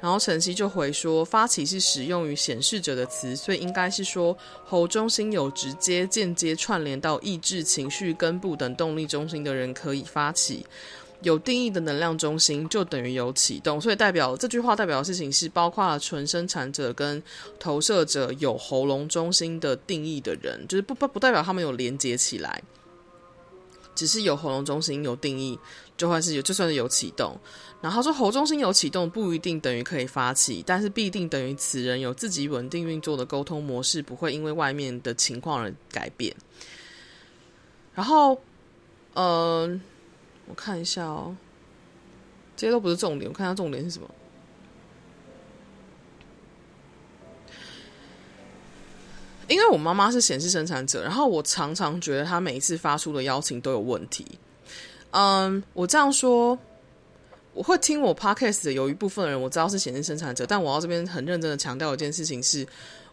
[0.00, 10.64] 然后晨曦就回说：“发起是使用于显示者的词，所以应该是说喉中心有直接、间接串联到意志、情绪根部等动力中心的人可以发起。
[11.22, 17.22] 有定义的能量中心就等于有启动，所以代表这句话代表的事情是包括了纯生产者跟
[17.58, 22.62] 投射者有喉咙中心的定义的人，就是不不不代表他们有连接起来，
[23.94, 25.58] 只是有喉咙中心有定义，
[25.96, 27.36] 就算是有就算是有启动。”
[27.82, 36.36] 然后说，喉中心有启动不一定等于可以发起，但是必定等于此人有自己稳定运作的沟通模式，不会因为外面的情况而改变。
[37.94, 38.38] 然后，
[39.14, 39.80] 嗯、
[40.50, 41.34] 我看一下哦，
[42.56, 44.10] 这些都不是重点，我看一下重点是什么。
[49.48, 54.26] 因为我妈妈是显示生产者，然后我常常觉得她每一次发出的邀请都有问题。
[55.12, 56.58] 嗯，我这样说。
[57.52, 62.64] 我会听我 podcast 的有一部分人，我知道是显示生产者，但我要这边很认真的强调一件事情是，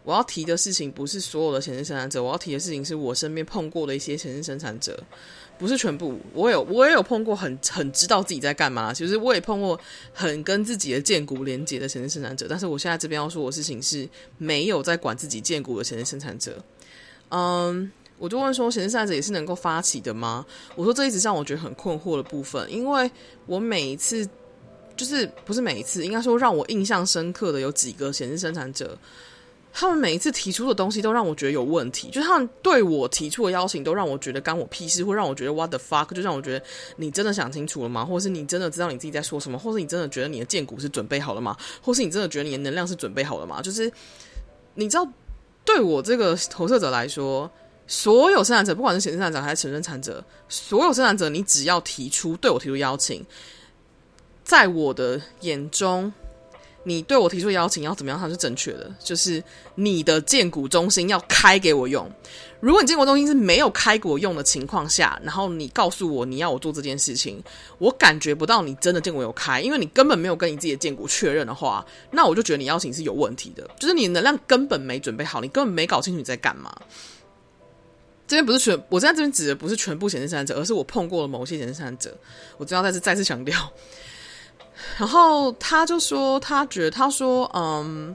[0.04, 4.96] 我要提的事情不是所有的显示生产者，我要提的事情是我身边碰过的一些显示生产者，
[5.58, 6.18] 不是全部。
[6.32, 9.78] 我有我也有碰过很很知道自己在干嘛，其实我也碰过
[10.12, 16.62] 很跟自己的荐骨连接的显示生产者，但是我现在这边要说的事情是没有在管自己荐骨的显示生产者，
[17.30, 17.90] 嗯。
[18.20, 20.44] 我就问说，显示生产者也是能够发起的吗？
[20.74, 23.08] 我说这一直让我觉得很困惑的部分，因为
[23.46, 24.28] 我每一次
[24.96, 28.98] 就是不是每一次，应该说让我印象深刻的有几个显示生产者，
[29.72, 36.64] 他们每一次提出的东西都让我觉得有问题，就是他们对我提出的邀请都让我觉得干我屁事，或让我觉得 what the fuck，就让我觉得
[36.96, 38.04] 你真的想清楚了吗？
[38.04, 39.58] 或者是你真的知道你自己在说什么？
[39.58, 41.56] 或是你真的觉得你的剑骨是准备好了吗？
[41.82, 43.62] 或是你真的觉得你的能量是准备好了吗？
[43.62, 43.90] 就是
[44.74, 45.06] 你知道，
[45.64, 47.50] 对我这个投射者来说。
[47.90, 53.24] 所有生产者，不管是显生产者还是纯生产者，所有生产者，你只要提出对我提出邀请，
[54.44, 56.12] 在我的眼中，
[56.84, 58.90] 你对我提出邀请要怎么样，它是正确的。
[58.98, 59.42] 就是
[59.74, 62.10] 你的荐股中心要开给我用。
[62.60, 67.42] 如果你建股中心是没有开给我用的情况下，然后你告诉我你要我做这件事情，
[67.78, 76.74] 我感觉不到你真的建股有开，因为你根本没有跟你自己的荐股确认的话，那我就觉得你邀请是有问题的，就是你能量根本没准备好，你根本没搞清楚你在干嘛。
[78.26, 82.14] 这边不是全，我现在这边指的不是全部显示生产者，而是我碰过了某些显示生产者。
[82.58, 83.56] 我只要再次再次强调。
[84.98, 88.14] 然后他就说，他觉得他说，嗯，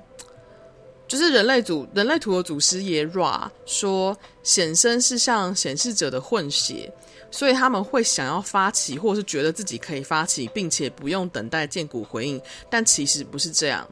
[1.07, 6.91] 就是人类组人类图的祖师爷 Ra 说，显身是像显示者的混血，
[7.29, 13.87] 所以他们会想要发起，或是觉得自己可以发起，并且不用等待剑骨回应，但其实不是这样。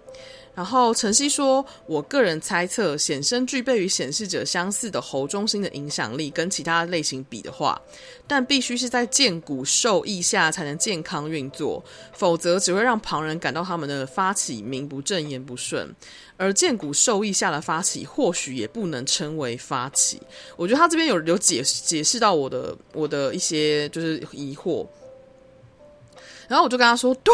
[0.53, 7.81] 然后晨曦说：“我个人猜测，显生具备与显示者相似的喉中心的影响力，跟其他类型比的话，
[8.27, 11.83] 但必须是在荐骨受益下才能健康运作，
[12.13, 15.89] 否则只会让旁人感到他们的发起名不正言不顺。
[16.35, 20.21] 而荐骨受益下的发起，或许也不能称为发起。
[20.57, 24.85] 我觉得他这边有有解解释到我的我的一些就是疑惑。”
[26.51, 27.33] 然后我就跟他说：“对，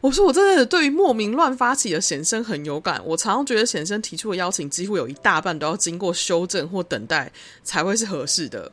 [0.00, 3.02] 我说我真的对于莫名乱发起的显生很有感。
[3.04, 7.32] 我常常觉得显生提出的邀请，几乎有一大半都要经过修正或等待
[7.64, 8.70] 才会是合适的。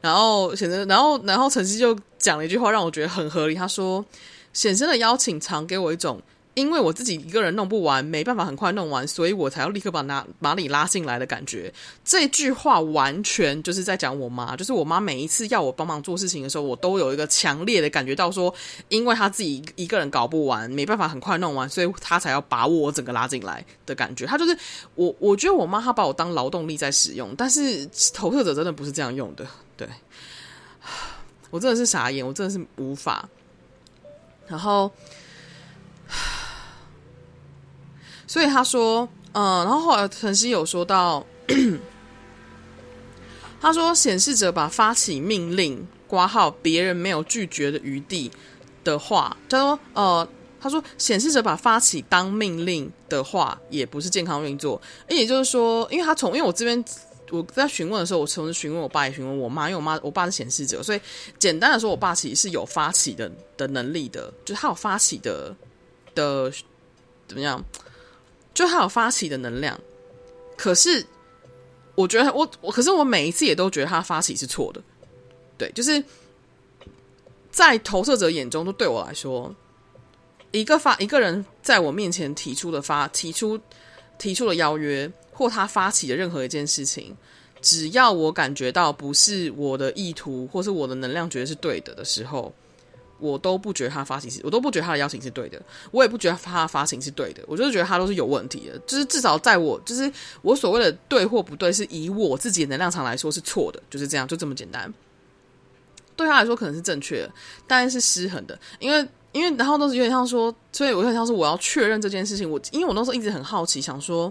[0.00, 3.54] 然后显生，然后然后晨曦就讲了一句话，让我觉得很合理。
[3.54, 4.02] 他说：
[4.54, 6.18] 显生的邀请常给我一种
[6.54, 11.72] 因为我自己一个人弄不完，没办法很快弄完，所以我才要立刻把拿把你拉进来的感觉。
[12.04, 18.52] 这句话完全就是在讲我妈，就是我妈每一次要我帮忙做事情的时候，我都有一个强烈的感觉到说，
[18.88, 24.26] 因为她自己一个人搞不完，没办法很快弄完，所以她才要把我整个拉进来的感觉。
[24.26, 24.58] 她就是
[24.96, 29.46] 我，我觉得我妈她把我当劳动力在使用，但是投射者真的不是这样用的。
[29.76, 29.88] 对，
[31.50, 33.28] 我真的是傻眼，我真的是无法。
[34.48, 34.90] 然后。
[38.30, 41.26] 所以他说，嗯，然后后来晨曦有说到，
[43.60, 48.30] 他说显示者把发起命令挂号别人没有拒绝的余地
[48.84, 50.28] 的话，他说，呃，
[50.60, 54.80] 他说显示者把发起当命令的话，也不是健康运作。
[55.08, 56.84] 也就是说，因为他从因为我这边
[57.32, 61.00] 我在询问的时候，我同时询问我爸，也询问我妈，因为我妈我爸是显示者，所以
[61.36, 65.52] 简单的说，我爸其实是有发起的的能力的，就是他有发起的
[66.14, 66.48] 的
[67.26, 67.60] 怎么样？
[68.52, 69.80] 就他有发起的能量，
[70.56, 71.04] 可是
[71.94, 74.82] 我觉得我我，可是我每一次也都觉得他发起是错的，
[75.56, 76.02] 对，就是
[77.50, 79.54] 在投射者眼中，都对我来说，
[80.50, 83.58] 一个发一个人在我面前提出的发提出
[84.18, 87.16] 提出的邀约，或他发起的任何一件事情，
[87.62, 92.52] 只要我感觉到不是我的意图，或是我的能量觉得是对的的时候。
[93.20, 95.60] 我都不觉得他发起是，我都不觉得他的邀请是对的，
[95.90, 100.10] 我也不觉得他发请是对的，我就是觉得他都是有问题的，就是至少在我，就是
[100.42, 104.92] 我所谓的对或不对，是以我自己的能量场来说是错的，就是这样，就这么简单。
[106.16, 107.32] 对他来说可能是正确的，
[107.66, 114.30] 但是失衡的，因为因为然后都是有点像说，所以我有点像是我要确认这件事情，我因为我那时候一直很好奇，想说，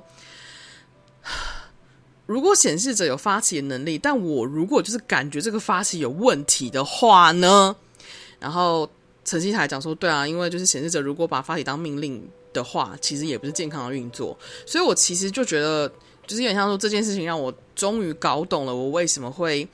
[2.27, 7.75] 如果显示者有发起的能力，但我如果就是感觉这个发起有问题的话呢？
[8.39, 8.89] 然后
[9.25, 14.37] 晨曦台讲说，对啊，因为就是显示者如果把发起当命令的话，其实也不是健康的运作。
[14.65, 15.87] 所以我其实就觉得，
[16.25, 19.67] 就是有点像说这件事情让我终于搞懂了，我为什么会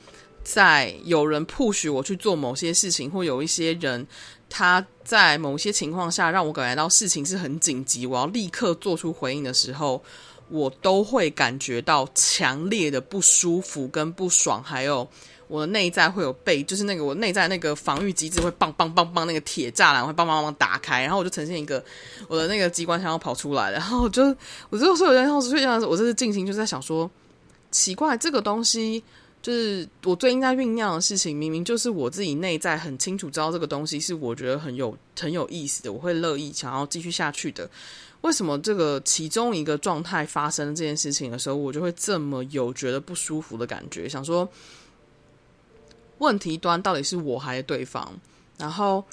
[0.44, 4.06] 在有人 push 我去做某些事情，或有一些人
[4.50, 10.04] 他在某些情况下让我感觉到事情是很紧急，我要立刻做出回应的时候，
[10.50, 15.08] 我都会感觉到强烈的不舒服跟不爽，还有。
[15.48, 21.84] 我的内在会有被，就是那个我内在那个防御机制会棒棒棒棒，那个铁栅栏会棒棒棒打开，然后我就呈现一个
[22.28, 24.24] 我的那个机关枪要跑出来，然后就
[24.70, 27.10] 我就说有点像是，像是我这是静心，就是在想说，
[27.70, 29.04] 奇怪，这个东西
[29.42, 37.70] 就是我最近在酝酿的事情，明明就是我自己内在很清楚知道这个东西是我觉得很有很有意思的，我会乐意想要继续下去的，
[38.22, 44.50] 为什么这个其中一个状态发生这件事情的时候，我就会这么有觉得不舒服的感觉，想说。
[46.20, 48.12] 问题端到底是我还是对方？
[48.58, 49.04] 然后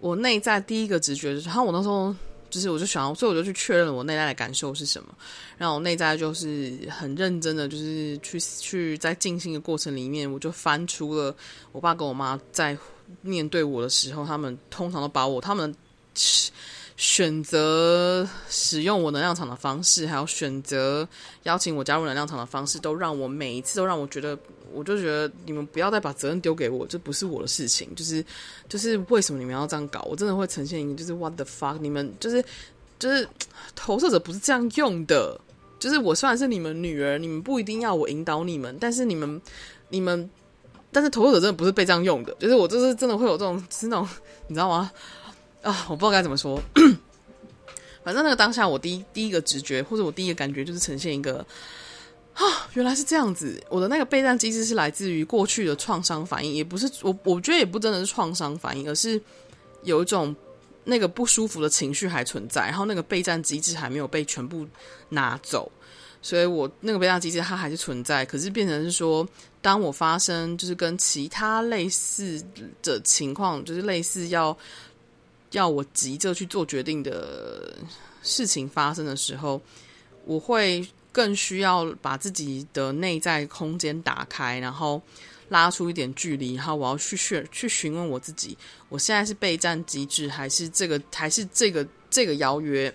[0.00, 2.14] 我内在第一个直觉就是，然后我那时候
[2.50, 5.14] 就是我就想要，所以我就去确认我内在的感受是什么。
[5.56, 11.34] 然后我内在就是很认真的，就是去去在静心的过程里面，我就翻出了
[11.72, 12.76] 我爸跟我妈在
[13.22, 15.74] 面对我的时候，他们通常都把我他们
[16.98, 21.08] 选择使用我能量场的方式，还有选择
[21.44, 24.38] 邀请我加入能量场的方式，都让我每一次都让我觉得。
[24.70, 27.88] 我就觉得你们不要再把责任丢给我，这不是我的事情。
[27.94, 28.22] 就是
[28.68, 30.02] 就是为什么你们要这样搞？
[30.02, 32.44] 我真的会呈现一个就是 what the fuck，你们就是
[32.98, 33.26] 就是
[33.74, 35.40] 投射者不是这样用的。
[35.78, 39.40] 就是我虽然是你们女儿，你们不一定要我引导你们，但是你们
[39.88, 40.28] 你们，
[40.92, 42.34] 但是投射者真的不是被这样用的。
[42.34, 44.06] 就是我就是真的会有这种是那种
[44.48, 44.92] 你知道吗？
[45.68, 46.58] 啊，我不知道该怎么说。
[48.02, 51.44] 反正那个当下，我第一第一个直觉或者我第一个感觉就是呈现一个。
[52.32, 53.60] 啊，原来是这样子！
[53.68, 59.20] 我的那个备战机制是来自于过去的创伤反应，也不是我，我觉得也不真的是创伤反应，而是
[59.82, 60.34] 有一种
[60.84, 64.64] 那个不舒服的情绪还存在，然后那个备战机制还没有被全部
[65.08, 65.70] 拿走，
[66.22, 69.26] 所以我那个备战机制它还是存在，可是变成是说，
[69.60, 72.40] 当我发生就是跟其他类似
[72.84, 74.56] 的情况，就是类似要
[75.52, 77.76] 要我急着去做决定的
[78.22, 79.60] 事情发生的时候，
[80.24, 80.86] 我会。
[81.10, 85.02] 更需要把自己的内在空间打开，然后
[85.48, 88.56] 拉出一点距离，然后我要去询去询问我自己：
[88.88, 92.94] 我现在是备战机制，还是这个，还是这个这个邀约，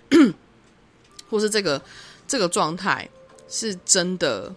[1.30, 1.82] 或是这个
[2.26, 3.10] 这个状态
[3.49, 4.56] 是真的？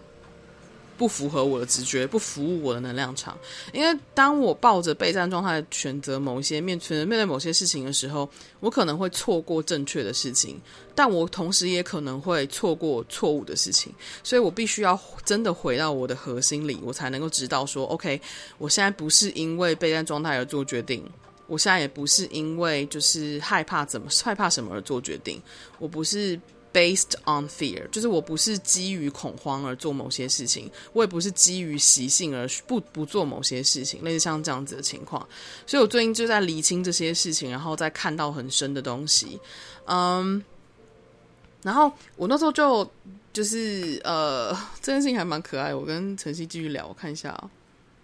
[0.97, 3.37] 不符合我的直觉，不服务我的能量场。
[3.71, 8.27] 因为当我抱着备战状态选择某一些面面对某些事情的时候，
[8.59, 10.59] 我可能会错过正确的事情，
[10.95, 13.93] 但我同时也可能会错过错误的事情。
[14.23, 18.19] 所以我必须要真的回到我的核心里，我才能够知道说，OK，
[18.57, 21.03] 我现在不是因为备战状态而做决定，
[21.45, 25.39] 我现在也不是因为就是害怕怎么害怕什么而做决定，
[25.77, 26.39] 我不是
[26.73, 35.27] based on fear，就是我不是基于恐慌而做某些事情，我也不是基于习性而不不做某些事情，类似像这样子的情况。
[35.65, 39.39] 所以我最近就在理清这些事情，然后再看到很深的东西，
[39.85, 40.43] 嗯，
[41.63, 42.89] 然后我那时候就
[43.33, 44.51] 就是呃，
[44.81, 45.73] 这件事情还蛮可爱。
[45.73, 47.35] 我跟晨曦继续聊，我看一下，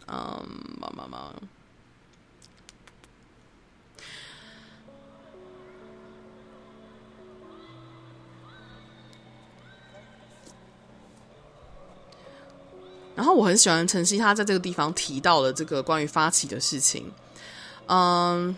[0.08, 0.48] 嗯，
[0.80, 1.34] 妈妈妈。
[13.16, 17.06] 然后我很喜欢晨曦，他在这个地方提到了这个关于发起的事情。
[17.88, 18.56] 嗯，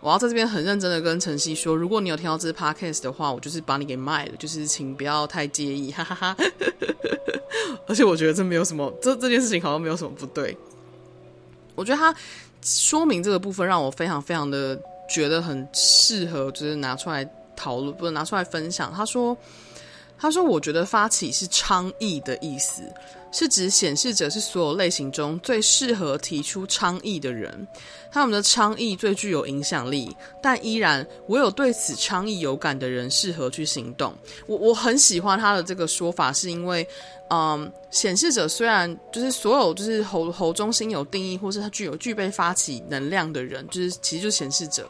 [0.00, 6.36] 我要在这边很认真的跟晨曦说，如果你有听到这 podcast 的话，我就是把你给卖了，就是请不要太介意，哈哈哈。
[7.86, 10.56] 而且我觉得这没有什么，这这件事情好像没有什么不对。
[11.74, 12.14] 我觉得他
[12.62, 14.76] 说明这个部分让我非常非常的
[15.08, 18.92] 觉得很适合，就是拿出来讨论，不是拿出来分享。
[18.92, 19.36] 他说。
[20.22, 22.80] 他说：“我觉得发起是倡议的意思，
[23.32, 27.66] 是指显示者是所有类型中最适合提出倡议的人。
[28.12, 34.14] 他们的倡议最具有影响力，但依然唯有对此倡议有感的人适合去行动。
[34.46, 36.86] 我我很喜欢他的这个说法，是因为，
[37.30, 44.88] 嗯，显示者虽然就是所有就是喉喉中心有定义，或是他具有具备发起能量的人，就是其实就是显示者。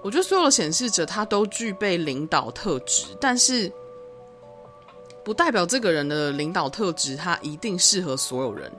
[0.00, 3.70] 我觉得所有的显示者他都具备领导特质，但是。”
[5.24, 8.70] 不代表这个人的领导特质，他一定适合所有人。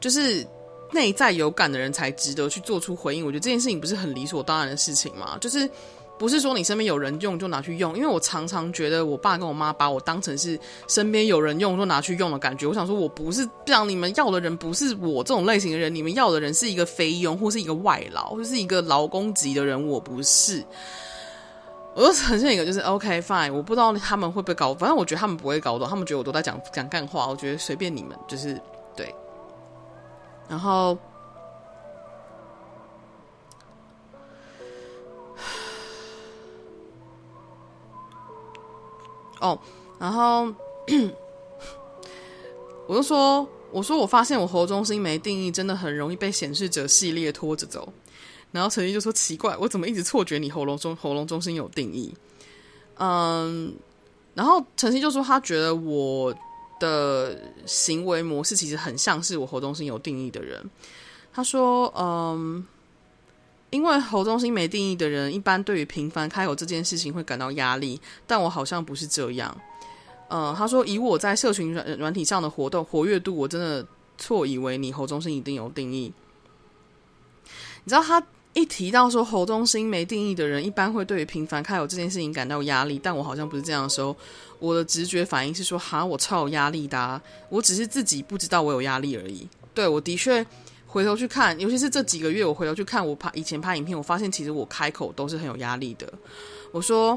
[0.00, 0.46] 就是
[0.92, 3.24] 内在有感的人才值得去做出回应。
[3.24, 5.36] 我觉得这件事情不是很理所当然的事情嘛？
[5.38, 5.68] 就是
[6.18, 7.94] 不是说你身边有人用就拿去用？
[7.96, 10.58] 因为我常常觉得我爸跟我妈把我当成是
[10.88, 12.66] 身边有人用就拿去用的感觉。
[12.66, 20.64] 我想说，我不是这样，你们要的人不是我这种类型的人，你们要的人是一个菲佣或是一个外劳，或是一个劳工级的人，我不是。
[22.00, 28.58] 我就呈现一个，就是 OK fine，我不知道他们会不会搞，反正我觉得他们不会搞懂，他们觉得我都在讲讲干话，我觉得随便你们，就是
[28.96, 29.14] 对。
[30.48, 30.96] 然后，
[39.42, 39.58] 哦，
[39.98, 40.46] 然后，
[42.88, 47.92] 我就说，我说我发现我活中心没定义，真的很容易被显示者系列拖着走。
[48.52, 52.12] 然后陈毅就说：“奇怪，我怎么一直错觉你喉咙中喉咙中心有定义？”
[52.98, 53.72] 嗯，
[54.34, 56.34] 然后陈曦就说他觉得我
[56.78, 60.68] 的行为模式其实很像是我喉中心有定义的人。
[61.32, 62.66] 他说：“嗯，
[63.70, 69.56] 因为喉中心没定义的人，一般对于频繁开口这件事情会感到压力，但我好像不是这样。”
[70.28, 73.86] 嗯，他说：“以我在社群软软体上的活动活跃度，我真的
[74.18, 76.12] 错以为你喉中心一定有定义。”
[77.84, 78.22] 你知道他？
[78.52, 84.14] 一提到说喉中心没定义的人，一般会对于频繁开口这件事情感到压力，但我好像不是这样的时候，
[84.58, 89.48] 我的直觉反应是说，哈，我超有压力的，我只是自己不知道我有压力而已。
[89.72, 90.44] 对，我的确
[90.86, 96.12] 回头去看，尤其是这几个月，我回头去看我拍以前拍影片，我发现其实我开口都是很有压力的。
[96.72, 97.16] 我说，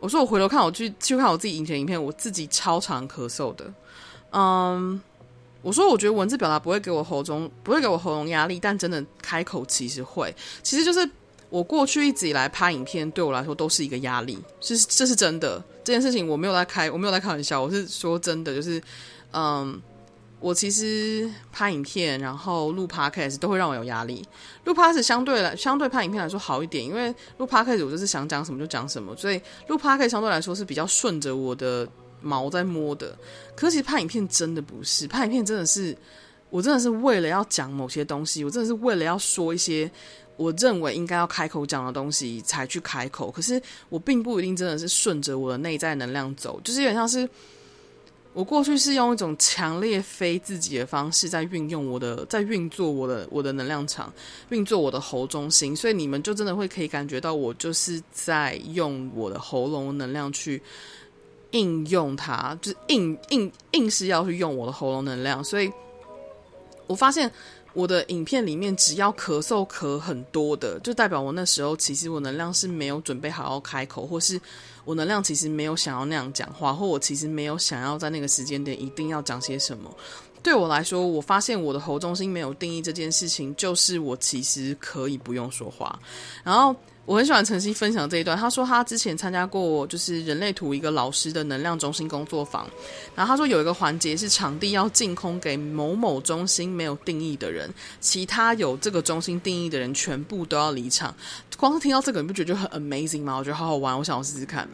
[0.00, 3.72] 我说我回头看，我去去看我自己以前影片，我自己超常咳嗽的，
[4.32, 5.00] 嗯。
[5.64, 10.32] 我说，我觉得文字表达不会给我喉中不会给我喉咙压力，但真的开口其实会。
[10.62, 11.08] 其实就是
[11.48, 15.64] 我过去一直以来拍影片，对我来说都是一个压力，是这是真的。
[15.82, 18.80] 这件事情我没有在开，我没有在开玩笑，我是说真的，就是
[19.32, 19.80] 嗯，
[20.38, 24.22] 我其实拍影片，然后录 podcast 都会让我有压力。
[24.64, 31.88] 录 podcast 相对来相对拍影片来说好一点，因为录 podcast 我就是想讲什么就讲什么，所以录 podcast 相对来说是比较顺着我的。
[32.24, 33.16] 毛在摸的，
[33.54, 35.96] 可是其实拍影片真的不是，拍影片真的是，
[36.50, 39.90] 我真的是为了要讲某些东西，我真的是为了要说一些
[40.36, 47.28] 我认为应该要开口讲的东西才去开口，可是我并不一定真的是顺着我的内在能量走，就是有点像是
[48.32, 54.12] 我过去是用一种强烈非自己的方式在运用我的，在运作我的我的能量场，
[54.48, 60.60] 运作我的喉中心，所以你们就真的会可以感觉到我就是在用我的喉咙能量去。
[61.54, 65.72] 应用它，就是硬硬硬是要去用我的喉咙能量，所以
[66.88, 67.30] 我发现
[67.72, 74.40] 我的影片里面只要咳嗽咳很多的，就代表我那时候其实我能量是没有准备好要开口，或是
[74.84, 79.88] 我能量其实没有想要那样讲话，或我其实没有想要在那个时间点一定要讲些什么。
[80.42, 85.96] 对我来说，我发现我的喉中心没有定义这件事情，就是我其实可以不用说话，
[86.42, 86.74] 然后。
[87.06, 88.36] 我很喜欢晨曦分享这一段。
[88.36, 92.66] 他说他之前参加过就是人类图一个老师的能量中心工作坊，
[93.14, 97.68] 然后他说有一个环节是场地要净空给某某中心没有定义的人，
[98.00, 101.14] 其他有这个中心定义的人全部都要离场。
[101.56, 103.36] 光是听到这个，你不觉得就很 amazing 吗？
[103.36, 104.68] 我觉得好好玩，我想要试试看。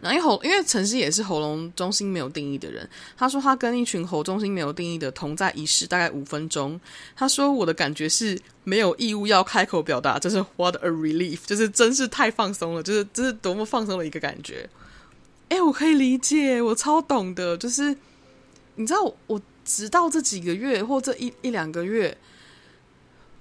[0.00, 2.88] 然后因为喉，因为晨曦也是喉咙中心没有定义的人。
[3.16, 6.80] 他说他跟一群喉中心没有定义的同在一室，大概五分钟。
[7.16, 14.68] 他说我的感觉是没有义务要开口表达，就是 what a relief，就是真是太放松了，就是这是多么放松的一个感觉。
[15.48, 17.56] 哎，我可以理解，我超懂的。
[17.56, 17.96] 就是
[18.76, 22.16] 你知道，我直到这几个月或这一一两个月，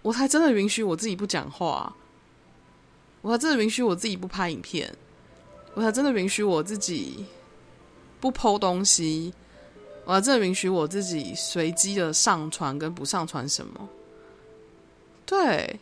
[0.01, 1.95] 我才真的允许我自己不讲话，
[3.21, 4.95] 我才真的允许我自己不拍影片。
[5.77, 7.23] 我才真的允许我自己
[8.19, 9.31] 不剖东西，
[10.05, 13.87] 我才真的允许我自己随机的上传跟不上传什么。
[15.23, 15.79] 对，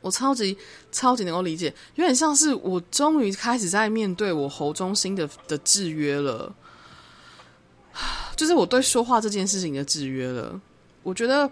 [0.00, 0.58] 我超级
[0.90, 6.52] 超级能够理解，有点像是我终于开始在面对我喉中心的的制约了，
[8.34, 10.60] 就是我对说话这件事情的制约了。
[11.04, 11.48] 我觉得。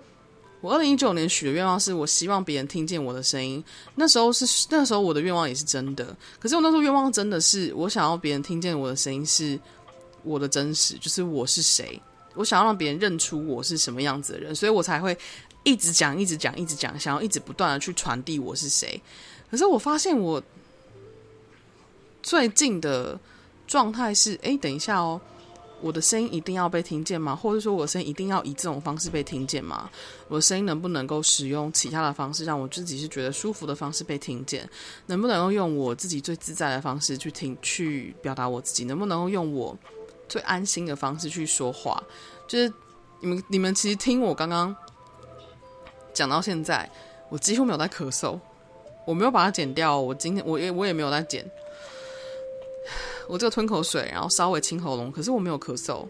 [0.61, 3.63] 我二零一九年许的愿望是我希望别人听见我的声音。
[3.95, 9.59] 那时候是那时候我的愿望也是真的，可是我那时候愿望真的是我想要别人听见我的声音是
[10.23, 12.01] 我的真实，就是我是谁，
[12.35, 15.17] 我想要让别人认出我是什么样子的人，所以我才会
[15.63, 19.01] 一直讲、一直讲、一直讲，想要一直不断的去传递我是谁。
[19.51, 20.43] 可是我发现我
[22.23, 23.19] 最近的
[23.67, 25.21] 状态是，哎，等一下哦。
[25.83, 27.35] 我的声音一定要被听见吗？
[27.35, 29.91] 或者说，我的声音一定要以这种方式被听见吗？
[30.29, 34.69] 我的声音能不能够使用其他的方式，让我自己是觉得舒服的方式被听见？
[35.07, 38.85] 能不能够用我自己最自在的方式去听、去表达我自己？
[38.85, 39.77] 能不能够用我
[40.29, 42.03] 最安心的方式去说话？
[42.47, 42.73] 就是
[43.21, 44.75] 你们、你们其实听我刚刚
[46.13, 46.91] 讲到现在，
[47.29, 48.39] 我几乎没有在咳嗽，
[49.07, 49.99] 我没有把它剪掉。
[49.99, 51.49] 我今天我也我也没有在剪。
[53.31, 56.05] 我这个吞口水，然后稍微清喉咙，可是我没有咳嗽，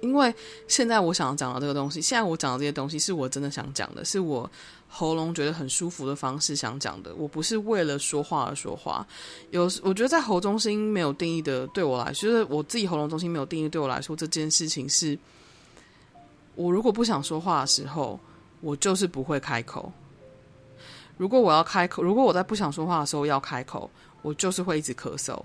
[0.00, 0.32] 因为
[0.68, 4.48] 现在我想讲的这个东西，现在我讲的这些东西是我真的想讲的，是我
[4.88, 9.04] 喉咙觉得很舒服的方式想讲的，我不是为了说话而说话。
[9.50, 15.18] 有，我觉得在喉中心没有定义的，对我来说，就是我自己喉咙中心没有定义，对我来说这件事情是，
[16.54, 18.20] 我如果不想说话的时候，
[18.60, 19.92] 我就是不会开口。
[21.16, 23.90] 如果我要开口，如果我在不想说话的时候要开口，
[24.22, 25.36] 我就是会一直咳嗽。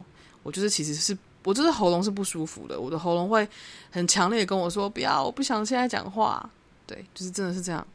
[0.43, 3.47] 我就是，其实是我就是喉咙是不舒服的，我的喉咙会
[3.91, 6.49] 很强烈跟我说：“不要，我不想现在讲话。”
[6.87, 7.85] 对，就是真的是这样。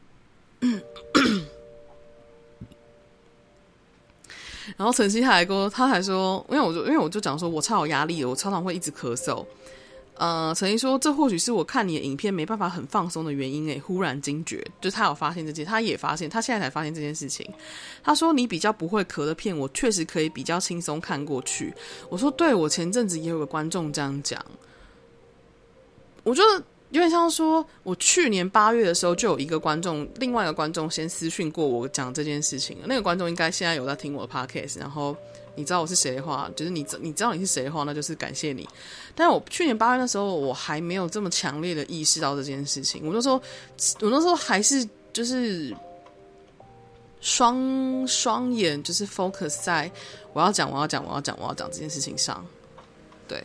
[4.77, 9.45] 然后晨曦他还跟，他还说，因为我就因为我就讲说我超有压力的，我常常会一直咳嗽。
[10.17, 13.77] 呃，曾经说，这或许是我看你的影片没办法很放松的原因诶。
[13.77, 17.45] 忽然惊觉，就他有发现这件，他也发现，他现在才发现这件事情。
[18.01, 21.73] 他说你比较不会咳的片，我确实可以比较轻松看过去。
[22.09, 24.43] 我说对，我前阵子也有个观众这样讲。
[26.23, 32.77] 我觉得有点像说，我去年八月的时候就有一个观众，另外一个观众先私讯过我讲这件事情。
[32.85, 35.13] 那个观众应该现在有在听我的 podcast，然后。
[35.55, 38.67] 你知道我是谁的话，就是你你知道你是谁的话，那就是感谢你。
[39.15, 43.01] 但是我去年八月的时候，我还没有这么强烈的意识到这件事情。
[43.05, 43.35] 我那时候，
[44.01, 45.75] 我那时候还是就是
[47.21, 49.89] 双双眼就是 focus 在
[50.33, 52.45] 我要讲，我要讲，我要讲，我要讲这件事情上。
[53.27, 53.43] 对。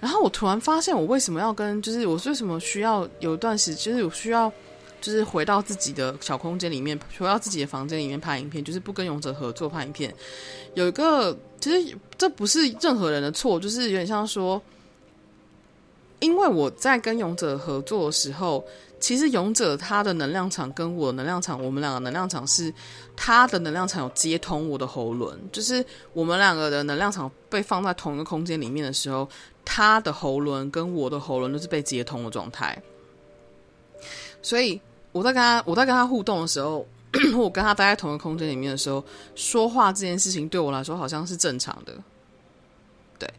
[0.00, 4.52] 然后我突然发现，我为什么要跟，就是我为什么需要有一段时，就是我需要。
[5.02, 10.14] 就是回到自己的小空间里面，回到自己的房间里面拍影片，就是不跟勇者合作拍影片。
[10.74, 14.62] 有一个，其实这不是任何人的错，就是有点像说，
[16.20, 18.64] 因为我在跟勇者合作的时候，
[19.00, 22.72] 其实勇者他的能量场跟我的能量场，我们两个能量场是
[23.16, 29.28] 他的能量场有接通我的喉轮，就是我们两个的能量场被放在同一个空间里面的时候，
[29.64, 32.80] 他的喉轮跟我的喉轮都是被接通的状态，
[34.40, 34.80] 所以。
[35.12, 36.86] 我在跟他，我在跟他互动的时候，
[37.36, 39.04] 我跟他待在同一个空间里面的时候，
[39.34, 41.92] 说话这件事情对我来说好像是正常的，
[43.18, 43.30] 对。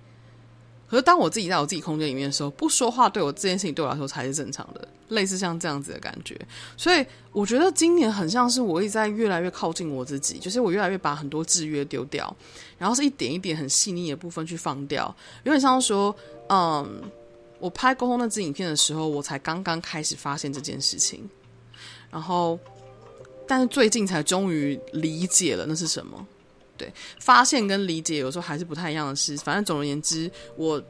[0.88, 6.40] 可是当我自己在我自己空间里面的时候，不说话对我这件事情对我来说才是正常的，类似像这样子的感觉。
[6.78, 12.32] 所以我觉得今年很像是我一直在越来越靠近我自己，就是我越来越把很多制约丢掉，
[12.78, 15.14] 然后是一点一点很细腻的部分去放掉。
[15.46, 16.16] 有点像说，
[16.50, 17.02] 嗯，
[17.58, 21.28] 我拍沟通那支影片的时候，我才刚刚开始发现这件事情。
[22.14, 22.60] 然后，
[23.48, 26.28] 但是最近才终于理解了那是什么。
[26.78, 29.36] 对，发现跟理解有时候还是不太一样的事。
[29.38, 30.82] 反正总而言之，我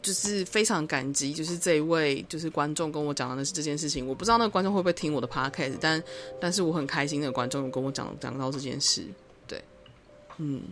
[0.00, 4.06] 就是非常感激，就是这一位就是观众跟我讲的是这件事情。
[4.06, 6.02] 我不知道那个观众会不会听我的 podcast，但
[6.40, 9.04] 但是我很开心，那个观众有跟我讲讲到这件事。
[9.48, 9.60] 对，
[10.38, 10.62] 嗯，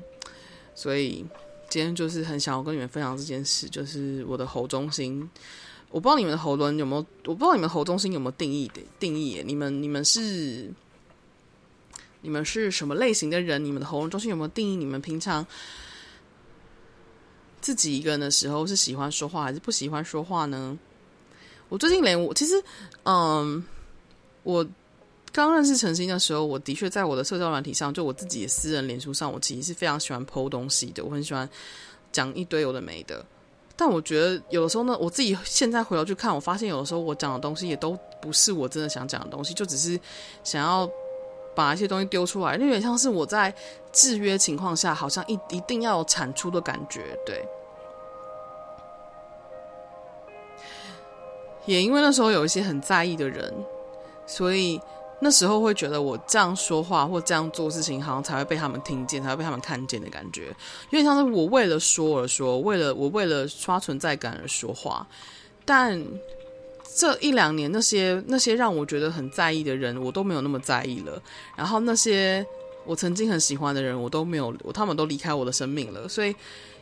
[0.76, 1.26] 所以
[1.68, 5.28] 今天就是很想要跟你们分享这件事，就是我的喉中心。
[5.90, 9.42] 我不知道你们的喉轮有没有，我不知道你们喉中心有没有定义的定义。
[9.44, 10.70] 你们你们是
[12.20, 13.64] 你们是什么类型的人？
[13.64, 14.76] 你们的喉咙中心有没有定义？
[14.76, 15.46] 你们平常
[17.60, 20.78] 自己一个人的时候是喜欢说话还是不喜欢说话呢？
[21.70, 22.62] 我最近连我其实，
[23.04, 23.64] 嗯，
[24.42, 24.66] 我
[25.32, 31.48] 刚认识陈星的时候，我的确在我的社交软体上，就我自己的私人脸书上，我其实是非常喜欢 po 东西的，我很喜欢
[32.12, 33.24] 讲一堆有的没的。
[33.80, 39.98] 但我觉得有的时候呢，我自己现在回头去看，我发现有的时候我讲的东西也都不是我真的想讲的东西，就只是
[40.42, 40.90] 想要
[41.54, 43.54] 把一些东西丢出来，有点像是我在
[43.92, 47.16] 制约情况下，好像一一定要有产出的感觉。
[47.24, 47.40] 对，
[51.66, 53.54] 也因为那时候有一些很在意的人，
[54.26, 54.80] 所以。
[55.20, 60.46] 那时候会觉得我这样说话或这样做事情，好像才会被他们听见，才会被他们看见的感觉，
[60.90, 65.06] 有点像是我为了说而说，为了我为了刷存在感而说话。
[65.64, 66.02] 但
[66.96, 71.20] 这一两年，那些那些让我觉得很在意的人，我都没有那么在意了。
[71.56, 72.46] 然后那些
[72.86, 76.08] 我曾经很喜欢的人，我都没有，他们都离开我的生命了。
[76.08, 76.34] 所以。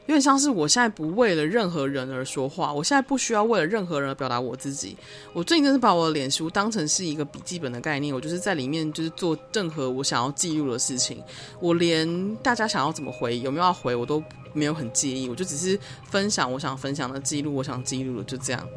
[0.06, 4.96] 有点像是我现在不为了任何人而说话，我现在不需要为了任何人而表达我自己。
[5.32, 11.22] 我最近真是把我的脸书当成是一个笔记本的概念，我就是在里面就是做任何我想要记录的事情。
[11.60, 15.78] 我连大家想要怎么回，有没有要回，我都没有很介意，我就只是
[16.08, 18.68] 分享我想分享的，记录我想记录的，就这样。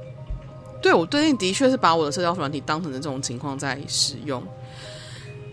[0.82, 4.42] 对，我最近的确是把我的社交软体当成了这种情况在使用。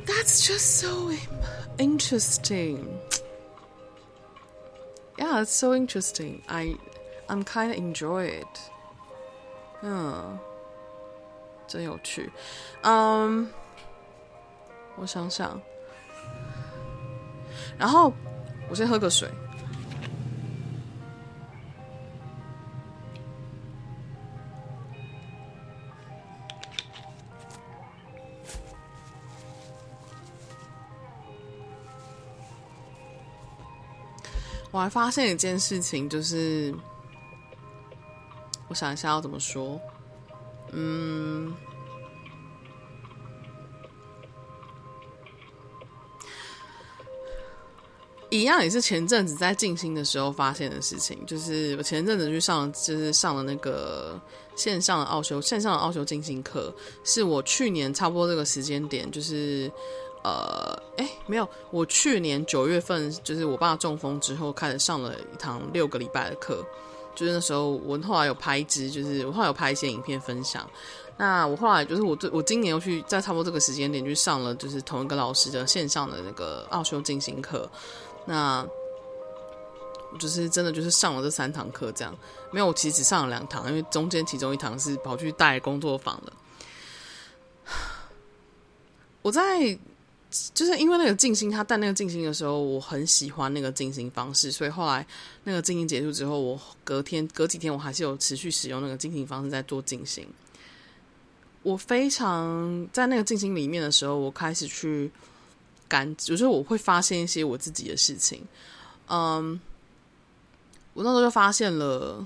[0.07, 1.13] That's just so
[1.77, 2.79] interesting.
[5.19, 6.43] yeah, it's so interesting.
[6.49, 6.77] I,
[7.29, 8.47] I'm kind of enjoy it.
[9.83, 10.39] 嗯，
[11.67, 12.31] 真有趣。
[12.83, 13.49] 嗯，
[14.97, 15.61] 我想想，
[17.79, 18.13] 然后
[18.71, 19.29] 我先喝个水。
[34.77, 36.75] 我还发现一件事情，就是
[38.69, 39.81] 我想一下要怎么说，
[40.71, 41.51] 嗯，
[48.29, 54.21] 一样也是前阵子在静心的时候发现的事情，就是我前阵子去上，就是上了那个
[54.57, 56.71] 线上的奥修线上的奥修静心课，
[57.03, 59.73] 是我去年差不多这个时间点，就是。
[60.27, 66.67] 呃，哎，没有，我去年九月份就是我爸中风之后，开始上了一堂六个礼拜的课。
[67.15, 70.69] 就是那时候，我后来有拍一支，就是我后来有拍一些影片分享。
[71.17, 77.71] 那我后来就是我我今年又去在差不多这个时间点去上了，就是同一个老师的线上的那个奥修进心课。
[78.25, 78.67] 那
[80.13, 82.13] 我就是真的就是上了这三堂课，这样
[82.51, 86.33] 没有，我其实只上了两堂，因为中间其中一堂是跑去带工作坊的。
[89.23, 89.79] 我在。
[90.55, 95.07] 就是因为那个静心，他带那个静心的时候，我很喜欢那个静心方式，所以后来
[95.45, 100.27] 那个静心结束之后，我隔天隔几天我还是有持续使用那个静心方式在做静心。
[101.63, 105.11] 我非常在那个静心里面的时候，我开始去
[105.89, 108.43] 感，就是我会发现一些我自己的事情。
[109.09, 109.61] 嗯，
[110.95, 112.25] 我那时候就发现了，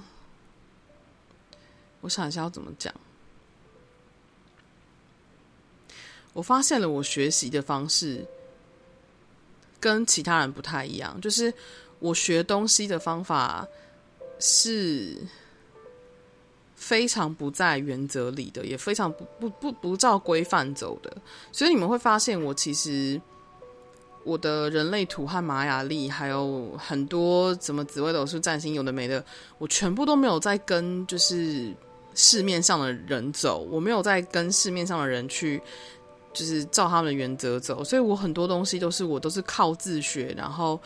[2.02, 2.92] 我想一下要怎么讲。
[6.32, 8.24] 我发现了，我学习的方式
[9.80, 11.20] 跟其他人不太一样。
[11.20, 11.52] 就是
[11.98, 13.66] 我学东西的方法
[14.38, 15.16] 是
[16.76, 21.14] 非常不在原则里的，也非常不不不不照规范走的。
[21.50, 23.20] 所以你们会发现，我其实
[24.22, 29.22] 我的人类图和玛雅历，还有很多什么紫微斗数、占星，有的没的，
[29.58, 31.74] 我全部都没有在跟就是
[32.14, 35.60] 市面上的人走，我没有在跟市面上的人去。
[36.32, 40.80] 就是照他们的原则走，所以我很多东西都是我都是靠自学，然后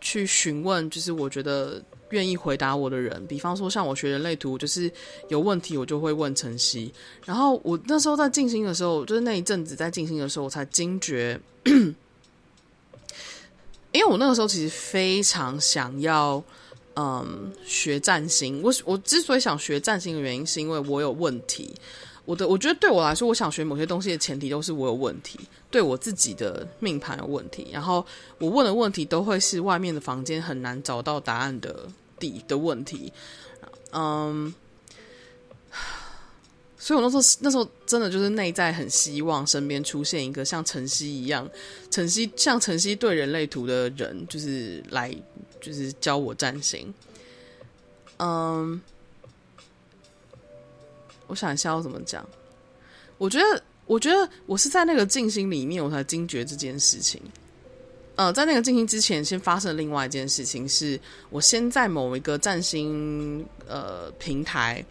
[0.00, 3.26] 去询问，就是我觉得愿意回答我的人。
[3.26, 4.90] 比方说，像我学人类图，就是
[5.28, 6.92] 有问题我就会问晨曦。
[7.24, 11.94] 然后我那时候在静心的时候，就是那一阵子在静心的时候，我才惊觉，因
[13.94, 16.42] 为我那个时候其实非常想要，
[16.94, 18.60] 嗯，学占星。
[18.62, 21.74] 我我之所以想学占星的原因，是因为我有问题。
[22.30, 25.36] 我的我觉得对我来说，我想学某些东西的前提都是我有问题，
[25.68, 27.66] 对我自己的命盘有问题。
[27.72, 28.06] 然后
[28.38, 31.88] 我问的问题都会是外面的房间很难找到答案的
[32.20, 33.12] 底的问题。
[33.90, 34.54] 嗯，
[36.78, 41.50] 所以我那时候那时候真的就是内在很希望身边出现一个像晨曦一样，
[41.90, 45.12] 晨曦像晨曦对人类图的人，就是来
[45.60, 46.94] 就是教我占星。
[48.18, 48.80] 嗯，
[51.30, 52.26] 我想一下要怎么讲。
[53.16, 57.20] 我觉得，我觉得我是在那个静心里面，我才惊觉这件事情。
[58.16, 61.00] 呃，在那个静心之前，先发生另外一件事情是，是
[61.30, 64.84] 我先在某一个占星呃平台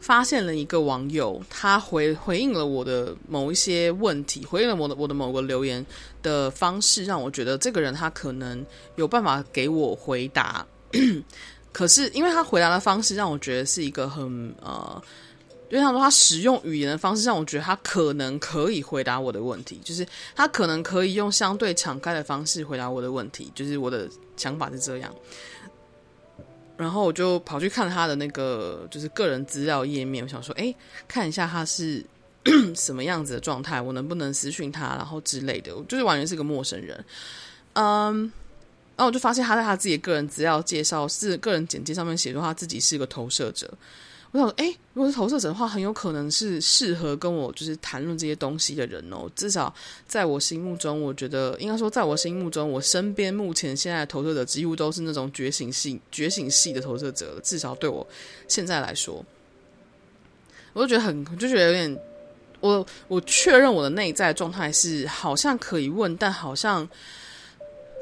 [0.00, 5.84] 发现了一个网友，他回回应了我的某一些问题，回应了我的我的某个留言
[6.22, 8.64] 的方式，让我觉得这个人他可能
[8.96, 10.66] 有办法给我回答。
[11.78, 15.00] 可是，因为他回答的方式让我觉得是一个很呃。
[15.70, 20.04] 就他说，他使用语言的方式让我觉得他可能可以回答我的问题，就是
[20.34, 25.14] 他可能可以用相对敞开的方式回答我的问题，就是我的想法是这样。
[26.76, 30.74] 然后我就跑去看他的那个就是个人资料页面，我想说，哎，
[31.06, 32.04] 看一下他是
[32.74, 37.04] 什么样子的状态，我能不能私讯他，然后之类的，我就是完全是个陌生人。
[37.74, 38.32] 嗯，
[38.98, 43.72] 然后我就发现他在他自己的个人资料介绍是个人简介上面写说他自己是一个投射者。
[44.32, 49.30] 我想说，哎，如果是投射者的话，很有可能是适合跟我就是谈论这些东西的人哦。
[49.36, 49.72] 至少
[50.06, 57.40] 在我心目中，我觉得应该说，在我心目中，我身边目前现在投射者几乎都是那种觉醒系、觉醒系的投射者。
[57.42, 58.06] 至少对我
[58.48, 59.24] 现在来说，
[60.74, 61.98] 我就觉得很，就觉得有点，
[62.60, 66.86] 我我确认我的内在状态是好像可以问，但好像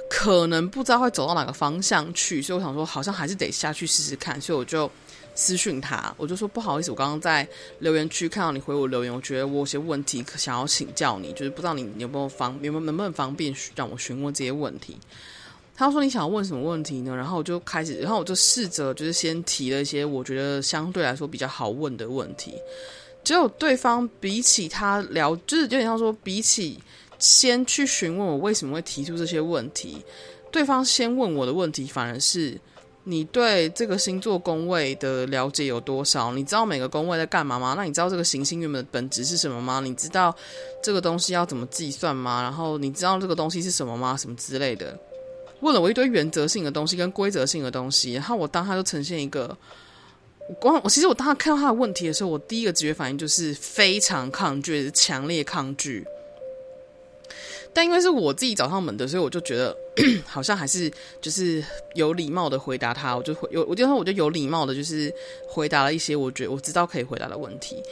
[0.09, 4.41] 可能不知道会走到哪个方向去，所以我想说，好像还是得下去试试看。
[4.41, 4.91] 所以我就。
[5.39, 7.47] 私讯他，我就说不好意思，我刚刚在
[7.81, 14.97] 留言区看到你回我留言，我觉得我有些问题想要请教你，就是不知道你有没有方，有没有能不能方便让我询问这些问题。
[15.77, 17.15] 他说你想要问什么问题呢？
[17.15, 22.55] 然后我就开始，然后我就试着就是先提了一些我觉得相对来说比较好问的问题。
[23.23, 26.81] 结果对方比起他聊，就是有点像说比起
[27.19, 30.05] 先去询问我为什么会提出这些问题，
[30.51, 32.59] 对方先问我的问题反而是。
[33.09, 36.33] 你对这个星座宫位的了解有多少？
[36.33, 37.75] 你知道每个宫位在干嘛吗？
[37.77, 39.79] 那你知道这个行星原本的本质是什么吗？
[39.79, 40.35] 你知道
[40.83, 42.43] 这个东西要怎么计算吗？
[42.43, 44.17] 然后你知道这个东西是什么吗？
[44.17, 44.99] 什么之类的，
[45.61, 49.57] 问了我一堆原则性的东西跟规则性的东西，然后我当他就呈现一个，
[50.49, 56.05] 我光我其实我当他看到他的问题的时候，我第一个直觉反应就是非常抗拒，强烈抗拒。
[57.77, 59.77] 但因为是我自己找上门的，所以我就觉得
[60.25, 61.63] 好像还是就是
[61.95, 65.13] 有礼貌的回答他，我就回有我就说我就有礼貌的，就是
[65.47, 67.83] 回答了一些我觉得我知道可以回答的问题。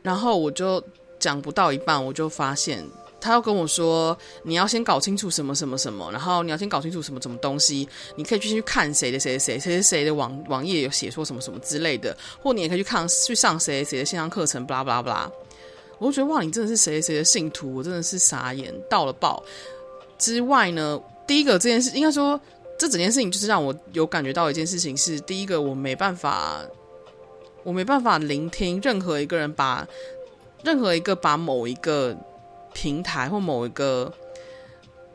[0.00, 0.82] 然后我就
[1.18, 2.82] 讲不到一半，我就发现
[3.20, 7.86] 他要跟我说，你要先搞清楚什么什么什么，然后你要先搞清楚什么什么东西，
[8.16, 15.30] 你可以去去看谁的谁谁谁谁谁的网网页有写说什么什么之类的，或你也可以去看去上谁谁的线上课程，巴拉巴拉巴拉。
[16.02, 19.40] 我就觉得哇，你真的是谁谁的信徒，我真的是傻眼到了爆。
[20.18, 22.40] 之外呢，第一个这件事，应该说
[22.76, 26.60] 这整件事情就是让我有感觉到一件事情是：第一个，我没办法，
[27.62, 29.86] 我没办法聆听任何一个人把
[30.64, 32.16] 任何一个把某一个
[32.72, 34.12] 平台或某一个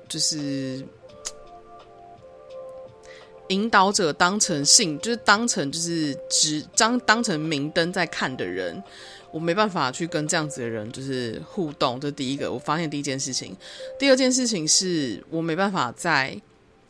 [0.08, 0.82] 就是
[3.50, 8.82] 引导者当成信，就是当成就是只当当成明灯在看的人。
[9.38, 13.56] 我没办法去跟这样子的人就是互动，这是第一个我发现第一件事情。
[14.00, 16.36] 第二件事情是我没办法在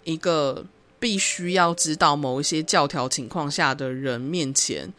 [0.06, 0.66] 一个
[0.98, 4.90] 必须要知道某一些教条情况下的人面前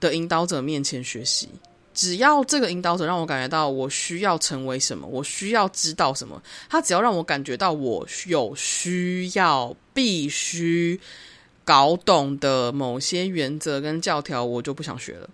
[0.00, 1.50] 的引导者面前学习。
[1.92, 10.98] 只要这个引导者让我感觉到我需要成为什么，我需要知道什么，他只要让我感觉到我有需要必须
[11.66, 15.28] 搞懂的某些原则跟教条，我就不想学了。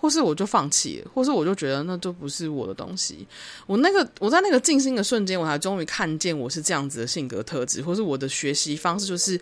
[0.00, 3.26] 或是我就放弃，或是我就觉得那就不是我的东西。
[3.66, 9.38] 我那个我在那个静心的瞬间，我才终于看见我是这样子的性格特质，或是我的学习方式就是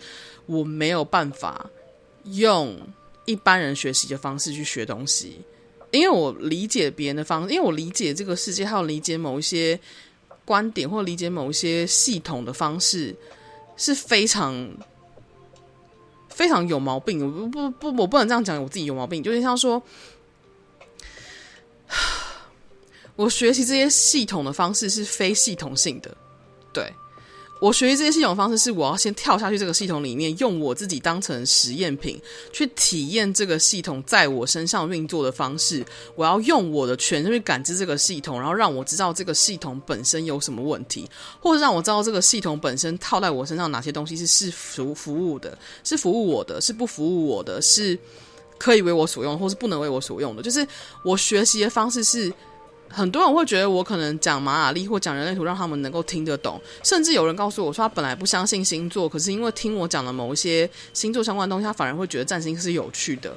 [0.46, 1.64] 我没有办法
[2.24, 2.76] 用
[3.24, 5.40] 一般人学习的方式去学东西，
[5.92, 9.78] 因为我理解别人的方式，因为我理解这个世界，还有理解某一些
[10.44, 13.14] 观点，或理解某一些系统的方式
[13.76, 14.68] 是非常
[16.28, 17.20] 非常有毛病。
[17.48, 19.80] 不不不，我不能这样讲，我自己有毛病，就是像说。
[23.16, 26.16] 我学习这些系统的方式是非系统性的，
[26.72, 26.92] 对，
[27.60, 32.20] 我学习这些系统的方式是，我要先跳下去这个系统里面，用我自己当成实验品
[32.52, 35.84] 去体验这个系统在我身上运作的方式。
[36.14, 41.10] 我要用我的全身去感知这个系统，然后让我知道这个系统本身有什么问题，
[41.40, 47.98] 或者让我知道这个系统本身套在我身上哪些东西是是服服务的，是服务我的，是不服务我的，是
[48.58, 50.42] 可以为我所用，或是不能为我所用的。
[50.42, 50.66] 就是
[51.02, 52.32] 我学习的方式是。
[52.90, 56.58] 很多人会觉得我可能讲马雅历或讲人类图，让他们能够听得懂。
[56.82, 63.36] 甚至有人告诉我说，他本来不相信星座，可是因为听我讲了某一些星座相关的东西，他反而会觉得占星是有趣的。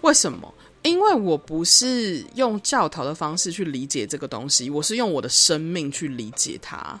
[0.00, 0.52] 为什么？
[0.82, 7.00] 因为我不是用教条的方式去理解这个东西，我是用我的生命去理解它。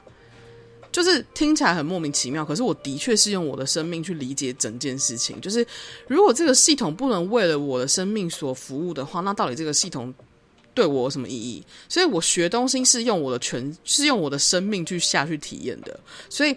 [0.92, 5.40] 就是听起来很莫名其妙，可是我的确是用我的生命去理解整件事情。
[5.40, 5.66] 就是
[6.08, 10.12] 如果这个系统不能为了我的生命所服务的话，那到底这个系统？
[10.72, 11.62] 对我有什么意义？
[11.88, 15.98] 所以我学东西是用我的全，是用我的生命去下去体验的。
[16.28, 16.56] 所以，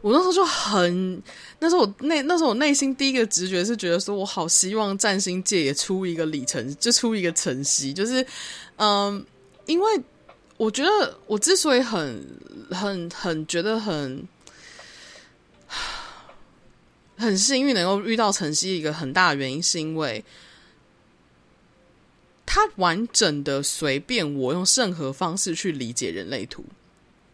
[0.00, 1.20] 我那时候就很，
[1.58, 8.24] 那时候我内那时候我内心第一个直觉是觉得说，我好希望占星界也出一个里程，就出一个晨曦，就是
[8.76, 9.26] 嗯，
[9.66, 10.00] 因为
[10.56, 12.24] 我觉得我之所以很
[12.70, 14.26] 很很觉得很
[17.16, 20.24] 很幸运能够遇到晨曦，一个很大的原因是因为。
[22.48, 26.64] 他完整的随便我用任何方式去理解人类图，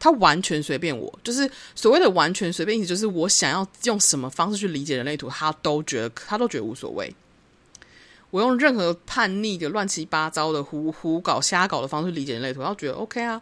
[0.01, 7.15] 他完全随便我，就是所谓的完全随便，意思就是我想要用什么方式去理解人类图，他都觉得他都觉得无所谓。
[8.33, 13.41] 我用任何叛逆的、乱七八糟的、胡胡搞瞎搞的方式理解人类图，他都觉得 OK 啊。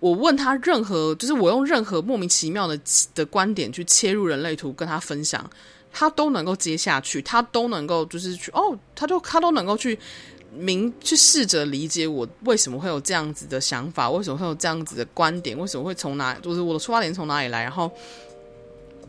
[0.00, 2.80] 我问他任何，就是我用任何莫名其妙的
[3.14, 5.44] 的观点去切入人类图，跟他分享，
[5.92, 9.98] 他都能够接下去，他都能够就是去哦，他就他都能够去。
[10.58, 17.92] 明去试着理解我为什么会有这样子的想法，为什么会有这样子的观点，为什么会从哪，就是我的出发点从哪里来，然后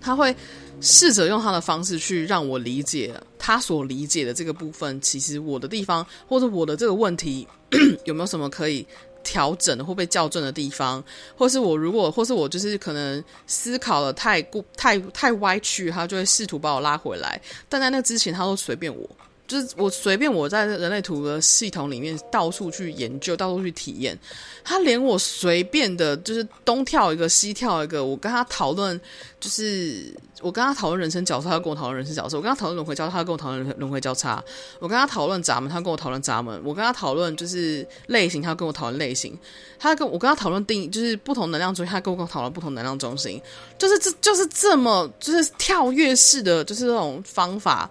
[0.01, 0.35] 他会
[0.81, 7.47] 试着用他的方式去让我理解他所理解的这个部分，其实我的地方或者我的这个问题
[8.05, 8.85] 有没有什么可以
[9.23, 11.03] 调整或被校正的地方，
[11.35, 19.09] 或是我如果或是我就是可能思考的太过太太歪曲，他就会试图把我拉回来，但在那之前他都随便我。
[19.47, 24.17] 就是我随便我在人类图的系统里面到处去研究，到处去体验。
[24.63, 28.99] 他连我随便的，就是东跳一个西跳一个，我跟他讨论，
[29.39, 34.43] 就是我跟他讨论人生角色，他跟我讨论人生角色；我跟他讨论轮回交叉，他跟我讨论轮回交叉；
[34.79, 39.37] 我跟他讨论闸门，他跟我讨论闸门；我跟他讨论就是类型，他跟我讨论类型。
[39.79, 43.41] 他跟我跟他讨论定义，就是不同能量中心，他跟我讨论不同能量中心。
[43.77, 47.89] 就是这就是这么就是跳跃式的，就是这种方法。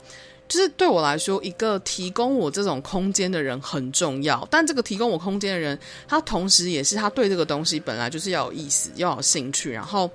[0.49, 4.47] 就是对我来说，一个提供我这种空间的人很重要。
[4.51, 10.11] 但这个提供我空间的人，他同时也是他对这个东西本来就是要有意思，要有兴趣，然后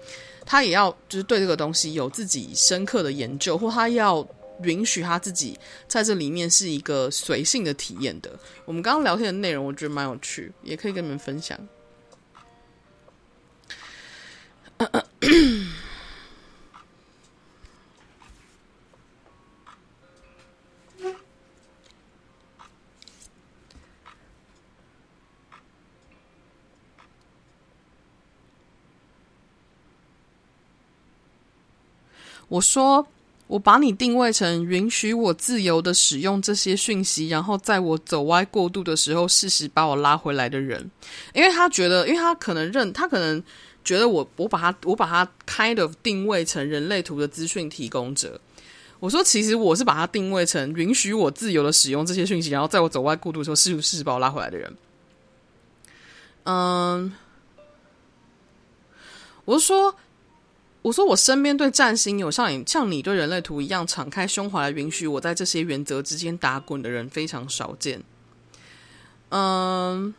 [0.46, 4.26] 他也要就是对这个东西有自己深刻的研究，或他要
[4.64, 5.58] 允许他自己
[5.88, 8.32] 在这里面是一个随性的体验的。
[8.66, 11.58] 我们刚刚聊天的内容，我觉得蛮有趣，也可以跟你们分享。
[32.52, 33.08] 我说，
[33.48, 40.92] 我把你定位成允许我自由的使用这些讯息，然后在我走歪过度的时候，适时把我拉回来的人，
[41.34, 43.42] 因为他觉得，因为他可能认，他可能
[43.86, 48.38] 觉得我，我把他，我把他 kind of 定位成人类图的资讯提供者。
[49.00, 54.76] 我说，其实我是把他定位成允许我自由的使用这些讯息，然后在我走歪过度的时候，适时适时把我拉回来的人。
[56.44, 57.14] 嗯，
[59.46, 59.96] 我说。
[60.82, 68.02] 我说，我身边对占星有像你像你对人类图一样敞开胸怀来允许我在这些原则之间打滚的人非常少见。
[69.30, 70.14] 嗯，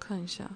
[0.00, 0.50] 看一下。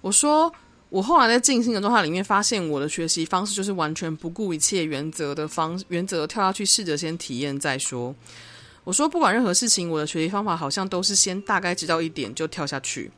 [0.00, 0.52] 我说，
[0.88, 8.14] 我后来在静心的状态里面发现，我的学习方式就是完全不顾一切原则的方原则跳下去，试着先体验再说。
[8.86, 13.10] 我说，不管任何事情，我的学习方法好像都是先大概知道一点就跳下去，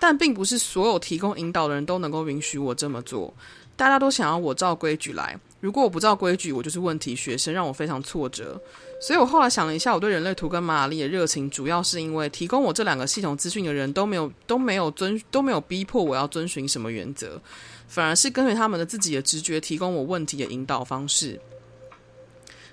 [0.00, 3.34] 但并不是所有提供引导的人都能够允许我这么做。
[3.76, 8.58] 大家都想要我照规矩来，如果我不照规矩，我就是问题学生，让我非常挫折。
[9.02, 17.38] 所以我后来想了一下，我对人类图跟玛雅历的热情，主要是因为提供我这两个系统资讯的人都没有都没有遵都没有逼迫我要遵循什么原则，
[17.86, 21.38] 反而是根据他们的自己的直觉提供我问题的引导方式。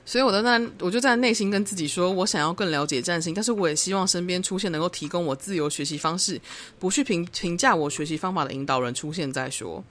[0.09, 6.41] 所以我在那，我就在内心跟自己说，我想要更了解占星，但是我也希望身边出现能够提供我自由学习方式，
[6.79, 9.83] 不去评评价我学习方法的引导人出现再说。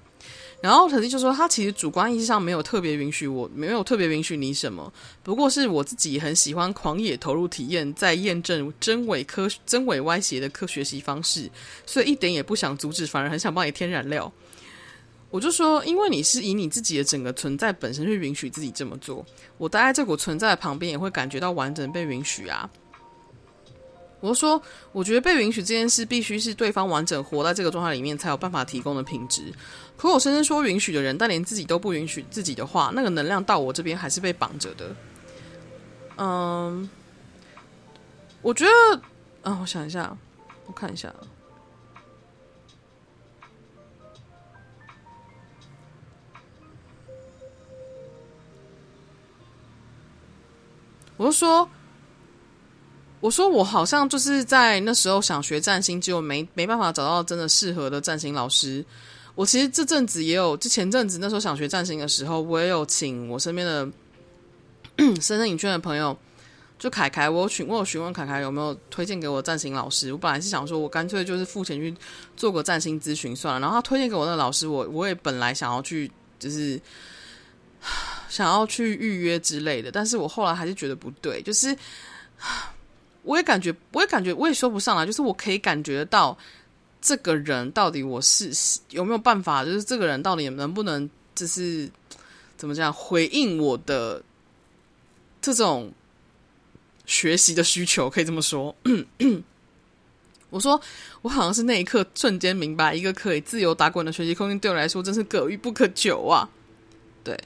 [0.60, 4.92] 然后陈静就说，他其实主观意义上没有特别允许我，没有特别允许你什么，
[5.22, 11.48] 不过是我自己很喜欢狂野投入体验，在验证真伪科真伪歪斜的科学习方式，
[11.86, 14.32] 所以一点也不想阻止，反而很想帮你添燃料。
[15.30, 19.24] 我就说，因为你是以你自己的整个存在本身去允许自己这么做，
[19.58, 22.68] 我待在这股存在的旁边也会感觉到完整被允许啊。
[24.20, 24.60] 我就说，
[24.90, 29.52] 我觉得被允许这件事必须是对方完整活在这个状态里面才有办法提供的品质。
[29.96, 34.96] 可我深深说允许的人，但连自己都不允许自己的话，那个能量到我这边还是被绑着的。
[36.16, 36.88] 嗯，
[38.42, 39.02] 我觉得，
[39.42, 40.16] 啊，我想一下，
[40.66, 41.14] 我看一下。
[51.18, 51.68] 我就说，
[53.20, 58.84] 我说我好像就是在那时候想学占星，结果没没办法找到真的适合的占星老师。
[59.34, 63.88] 我其实这阵子也有，就前阵子那时候想学占星的时候，我也有请我身边的
[65.20, 66.16] 深圳影圈的朋友，
[66.78, 70.12] 就凯凯，我有询我有询问凯凯有没有推荐给我占星老师。
[70.12, 71.92] 我本来是想说，我干脆就是付钱去
[72.36, 73.60] 做个占星咨询算了。
[73.60, 76.08] 然后他推荐给我那个老师，我我也本来想要去，
[76.38, 76.80] 就是。
[78.28, 81.76] 想要去预约之类的，但是我后来还是觉得不对，就是
[83.22, 86.36] 我也感觉，我也感觉，我也说不上来，就是我可以感觉到
[87.00, 88.50] 这个人到底我是
[88.90, 91.90] 有没有办法，就是这个人到底能不能，就是
[92.56, 94.22] 怎么讲回应我的
[95.40, 95.92] 这种
[97.06, 98.74] 学习的需求，可以这么说。
[100.50, 100.80] 我说，
[101.22, 106.48] 我好像是那一刻瞬间明白，一个可以自由打滚的学习空间对我来说真是可遇不可求啊！
[107.22, 107.38] 对。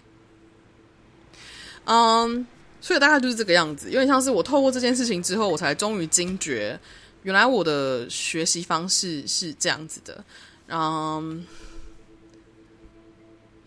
[1.84, 2.46] 嗯
[2.80, 6.76] 所以大概就是这个样子，有点像是我透过这件事情之后，我才终于惊觉，
[7.22, 10.24] 原来我的学习方式是这样子的。
[10.66, 11.46] 嗯、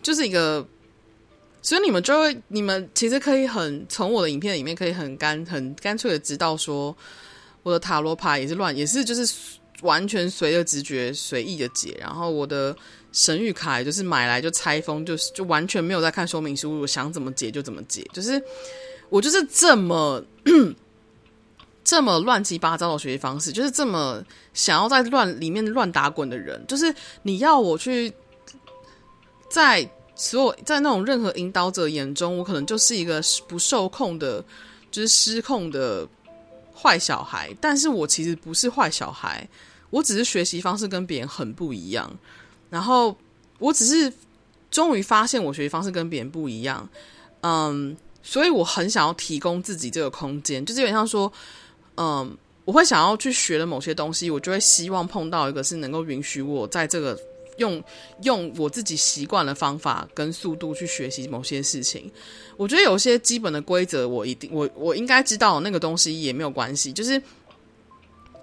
[0.02, 0.68] 就是一个，
[1.62, 6.94] 所以你们就会，你们其实可以很从我的影片里面可以很干很干脆的知道说，
[7.64, 9.34] 我的塔罗牌也是乱，也是就是
[9.82, 12.76] 完全随着直觉随意的解，然后我的。
[13.16, 18.44] 神谕卡就是买来就拆封，就是就完全没有在看说明书，我想怎么解就怎么解，就是
[19.08, 20.22] 我就是这么
[21.82, 24.22] 这么乱七八糟的学习方式，就是这么
[24.54, 28.12] 想要在乱里面乱打滚的人，就是你要我去
[29.50, 34.44] 在所有在那种任何引导者眼中，我可能就是一个不受控的，
[34.92, 36.06] 就是失控的
[36.76, 39.48] 坏小孩，但是我其实不是坏小孩，
[39.90, 42.14] 我只是学习方式跟别人很不一样。
[42.76, 43.16] 然后，
[43.58, 44.12] 我只是
[44.70, 46.90] 终于发现我学习方式跟别人不一样，
[47.40, 51.32] 嗯，所以我很想要提供自己这个空间，就是有点像说，
[51.96, 57.18] 嗯，我会想要去学的某些东西，我就会希望碰到一个是能够允许我在这个
[57.60, 57.82] 用
[58.24, 62.12] 用我自己习惯的方法跟速度去学习某些事情。
[62.58, 67.22] 我觉得有些基本的规则，我一定我我应该知道那个东西也没有关系，就是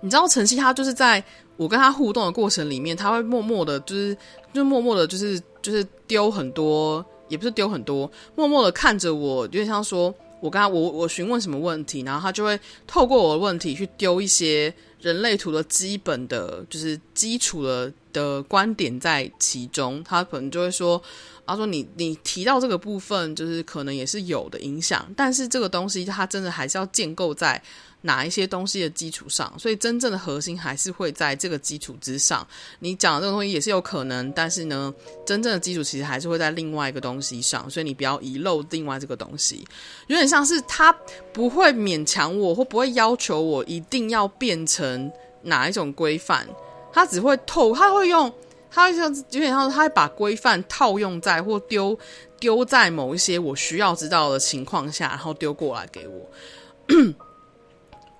[0.00, 1.22] 你知道晨曦他就是在。
[1.62, 4.16] 我跟他互动的过程里面，他会默默的，就是
[4.52, 20.02] 就默默的，就是就是丢很多，也不是丢很多，默默的看着我，有点像说，我跟他我我询问什么问题，然后他就会透过我的问题去丢一些人类图的基本的，就是基础的的观点在其中。
[20.04, 21.02] 他可能就会说，
[21.46, 27.62] 他说你你提到这个部分，就是可能也是有的影响，但是这个东西它真的还是要建构在。
[28.04, 32.44] 哪一些东西的基础上，所以真正的核心还是会在这个基础之上。
[32.80, 34.92] 你讲的这个东西也是有可能，但是呢，
[35.24, 39.64] 真正的基础其实还是会在另外一个东西上，所以你不要遗漏另外这个东西。
[40.08, 40.92] 有点像是他
[41.32, 45.08] 不会勉强我，或不会要求我一定要变成
[45.42, 46.44] 哪一种规范，
[46.92, 48.32] 他只会透，他会用，
[48.70, 51.98] 他会像有点像他会把规范套用在或丢
[52.38, 56.30] 丢在某一些我需要知道的情况下，然后丢过来给我。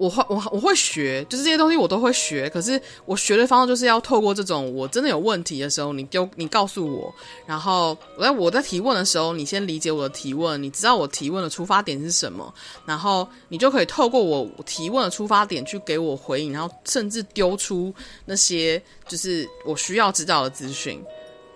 [0.02, 2.50] 我会我我会学，就是这些东西我都会学。
[2.50, 7.14] 可是我学的方式就是要透过这种，我真的有问题的时候，你丢你告诉我，
[7.46, 12.52] 然后我在我在提问的时候，你先理解我的提问，你知道我提问的出发点是什么，
[12.84, 21.00] 然后你就可以透过我提问的出发点去给我回应，然后甚至丢出那些就是我需要知道的资讯。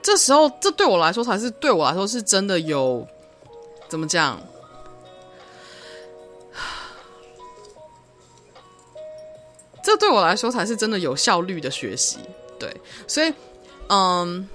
[0.02, 3.04] 这时候，这对我来说才是对我来说是真的有
[3.88, 4.40] 怎么讲？
[9.86, 12.18] 这对我来说才是真的有效率的学习，
[12.58, 12.68] 对，
[13.06, 13.32] 所以，
[13.88, 14.48] 嗯，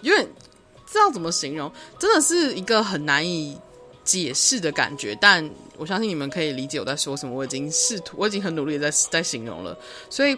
[0.00, 0.26] 有点
[0.86, 3.58] 知道怎么形容，真的是一个很难以
[4.02, 5.46] 解释的感觉，但
[5.76, 7.34] 我相信你们可以理解我在说什么。
[7.34, 9.76] 我已经试图，我已经很努力在在形容了，
[10.08, 10.34] 所以，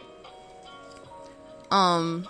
[1.69, 2.27] 嗯，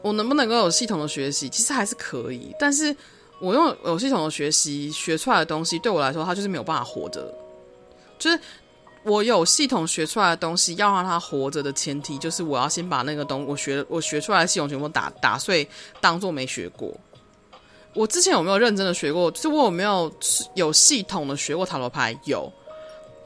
[0.00, 2.56] 我能不能够有系统的学习，其实还是可以。
[2.58, 2.96] 但是
[3.38, 7.30] 我用有系统的学习学出来的东西，对我来说，它就是没有办法活着。
[8.18, 8.40] 就是
[9.06, 15.66] 我有系统学出来的东西，要让它活着的前提，就是我要先把那个东我学我学出来的系统全部打打碎，
[16.00, 16.92] 当做没学过。
[17.94, 19.30] 我之前有没有认真的学过？
[19.30, 20.12] 就是我有没有
[20.54, 22.18] 有系统的学过塔罗牌？
[22.24, 22.52] 有，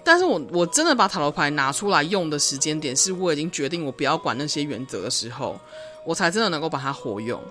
[0.05, 5.59] 但是我我真的把塔罗牌拿出来用的时间点，是我已经决定我不要管那些原则的时候，
[6.05, 7.43] 我才真的能够把它活用。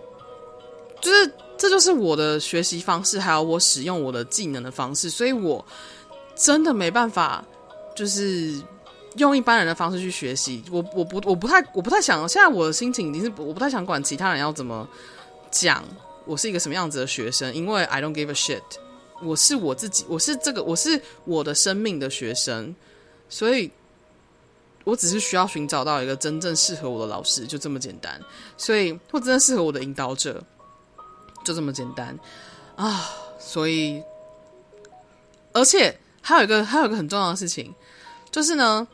[1.01, 5.65] 就是这就是我的学习方式，还有我使用我的技能的方式，所以我
[6.35, 7.43] 真的没办法，
[7.95, 8.61] 就是
[9.17, 10.63] 用一般人的方式去学习。
[10.71, 14.87] 我我不我不太我不太想，现在我的心情已经是我不太想管其他人要怎么
[15.51, 15.83] 讲。
[16.25, 17.53] 我是一个什么样子的学生？
[17.53, 18.61] 因为 I don't give a shit，
[19.23, 22.75] 我是我自己，我是这个，我是我的生命的学生，
[23.29, 23.71] 所以
[24.83, 28.21] 我只是需要寻找到一个真正适合我的老师，就这么简单。
[28.57, 30.43] 所以或真正适合我的引导者，
[31.43, 32.15] 就这么简单
[32.75, 33.09] 啊！
[33.39, 34.03] 所以，
[35.53, 37.73] 而且还有一个，还有一个很重要的事情，
[38.31, 38.87] 就是呢，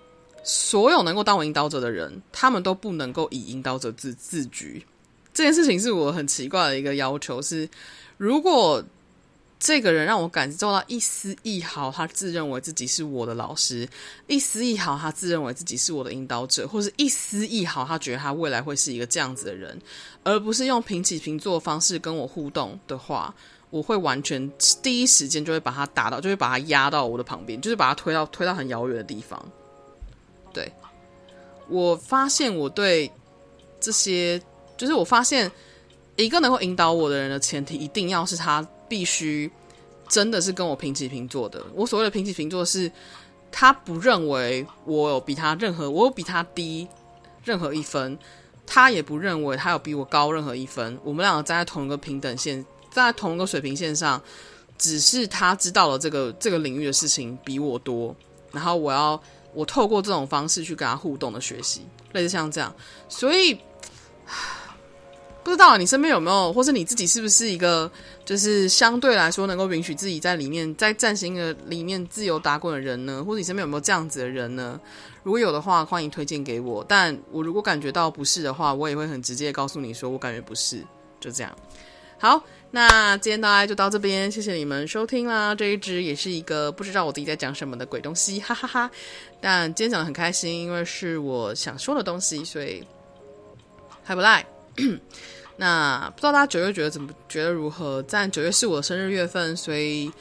[0.43, 4.85] 所有能够当我引导者的人，他们都不能够以引导者自自居。
[5.33, 7.67] 这件事情是我很奇怪的一个要求，是
[8.17, 8.83] 如果
[9.59, 13.87] 这个人让我感受到一丝一毫，他自认为自己是我的老师，
[14.27, 19.81] 一丝一毫他自认为自己是我的引导者，或是一丝一毫他觉得他未来会是一个这样子的人，
[20.23, 23.33] 而不是用平起平坐方式跟我互动的话，
[23.75, 24.49] 我会完全
[24.81, 29.43] 第一时间就会把他打到，就会把他压到我的旁边，就是把他推到推到很遥远的地方。
[30.53, 30.71] 对，
[31.67, 33.11] 我发现我对
[33.79, 34.41] 这些。
[34.77, 35.49] 就是我发现，
[36.17, 39.49] 一个能够引导我的人的前提，一定要是他必须
[40.09, 41.65] 真的是跟我平起平坐的。
[41.73, 42.91] 我所谓的平起平坐，是
[43.53, 46.85] 他不认为我有比他任何，我有比他低
[47.41, 48.19] 任何一分，
[48.67, 50.99] 他也不认为他有比我高任何一分。
[51.05, 52.65] 我们两个站在同一个平等线，
[53.03, 54.21] 在同一个水平线上，
[54.77, 58.15] 只是他知道了这个这个领域的事情比我多，
[58.51, 59.21] 然后我要
[59.53, 62.73] 我透过这种方式去跟他互动的学习，类似像这样，
[63.09, 63.59] 所以。
[65.43, 67.89] 不知道你身边有没有，或是你自己是不是一个，
[68.25, 73.23] 就是相对来说能够允许自己在里面，在占星的里面自由打滚的人呢？
[73.23, 74.81] 或者你身边有没有这样子的人呢？
[75.21, 76.83] 如果有的话，欢迎推荐给我。
[76.89, 80.83] 但我如果感觉到不是的话，我也会很直接告诉你说，我感觉不是，
[81.19, 81.55] 就这样。
[82.17, 85.55] 好，那今天大家就到这边，谢谢你们收听啦。
[85.55, 88.91] 这一支也是一个不知道我自己在讲什么的鬼东西， 哈哈哈。
[89.39, 92.83] 但今天讲得很开心，因为是我想说的东西，所以
[94.03, 94.45] 还不赖。
[95.57, 98.03] 那不知道大家九月觉得怎么觉得如何？
[98.09, 100.11] 但九月是我的生日月份，所以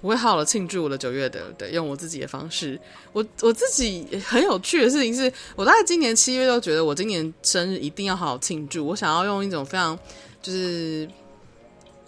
[0.00, 2.78] 我会好好的庆祝我的九月的，对，用我自己的方式。
[3.12, 8.86] 我我自己很有趣的事情是，我大概今年七月都觉得我今年生日一定要好好庆祝。
[8.86, 9.98] 我想要用一种非常
[10.42, 11.08] 就是。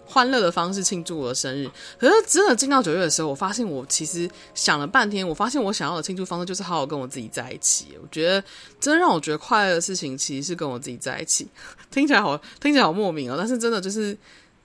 [0.07, 1.67] 欢乐的方式庆祝我的生日，
[1.97, 7.97] 可是真的进到九月的时候，我发现我其实想了半天，我发现我想要的庆祝方式就是好好跟我自己在一起。
[7.99, 8.41] 我觉得
[8.79, 11.47] 真的让我觉得快乐的事情，其实是跟我自己在一起。
[11.89, 14.15] 听起来好，听起来好莫名哦，但是真的就是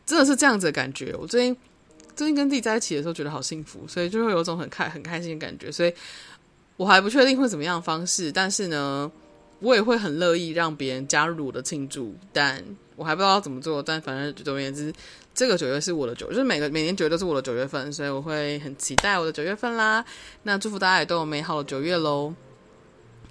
[0.05, 1.17] 真的是这样子的感觉。
[1.19, 1.57] 我最近
[2.15, 5.73] 最近跟自己在一起的时候，觉得好幸福，所以就会有种很开很开心的感觉。
[5.73, 5.95] 所以
[6.77, 9.11] 我还不确定会怎么样方式，但是呢，
[9.61, 12.63] 我也会很乐意让别人加入我的庆祝，但
[13.01, 13.83] 我还不知道怎么做。
[13.83, 14.93] 但反正总而言之。
[15.33, 20.05] 这个九月是我的九，就是每个每年九月都是我的九月份，所以我会很期待我的九月份啦。
[20.43, 22.35] 那祝福大家也都有美好的九月喽！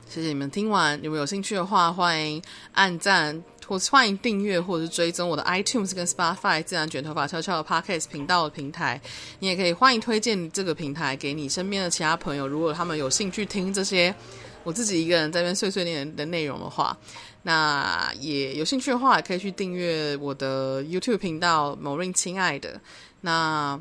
[0.07, 2.41] 谢谢你们听完，如果有兴趣的话，欢迎
[2.71, 8.99] 按赞或欢迎订阅或者是追踪我的 iTunes 跟 Spotify 自然卷头发悄悄的 Podcast 频道的平台。
[9.39, 14.15] 你也可以欢迎推荐这个平台给你身边的其他朋友，如果他们有兴趣听这些
[14.63, 16.97] 我自己一个人在边碎碎念的内容的话。
[17.43, 22.79] 那也有兴趣的话，也可以去订阅我的 YouTube 频道 Maureen 亲爱的。
[23.21, 23.79] 那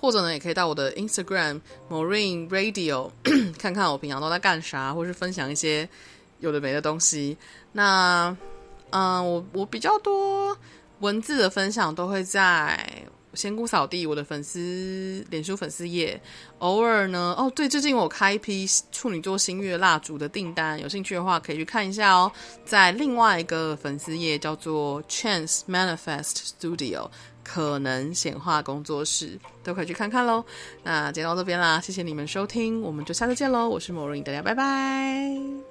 [0.00, 1.60] 或者呢，也可以到我的 Instagram
[1.90, 3.10] Maureen Radio
[3.58, 5.88] 看看我平常都在干啥，或是分享一些
[6.40, 7.36] 有的没的东西。
[7.72, 8.36] 那
[8.90, 10.56] 嗯，我我比较多
[11.00, 12.88] 文字的分享都会在。
[13.38, 16.20] 仙姑扫地，我的粉丝脸书粉丝页，
[16.58, 22.30] 偶尔呢，哦，对，最近我开一批处女座星月蜡烛的订单，有兴趣的话可以去看一下哦。
[22.64, 27.08] 在另外一个粉丝页叫做 Chance Manifest Studio，
[27.44, 30.44] 可能显化工作室，都可以去看看喽。
[30.82, 33.68] 那今天到这边啦，谢谢你们收听，我们就下次见喽。
[33.68, 35.67] 我是某人大家拜拜。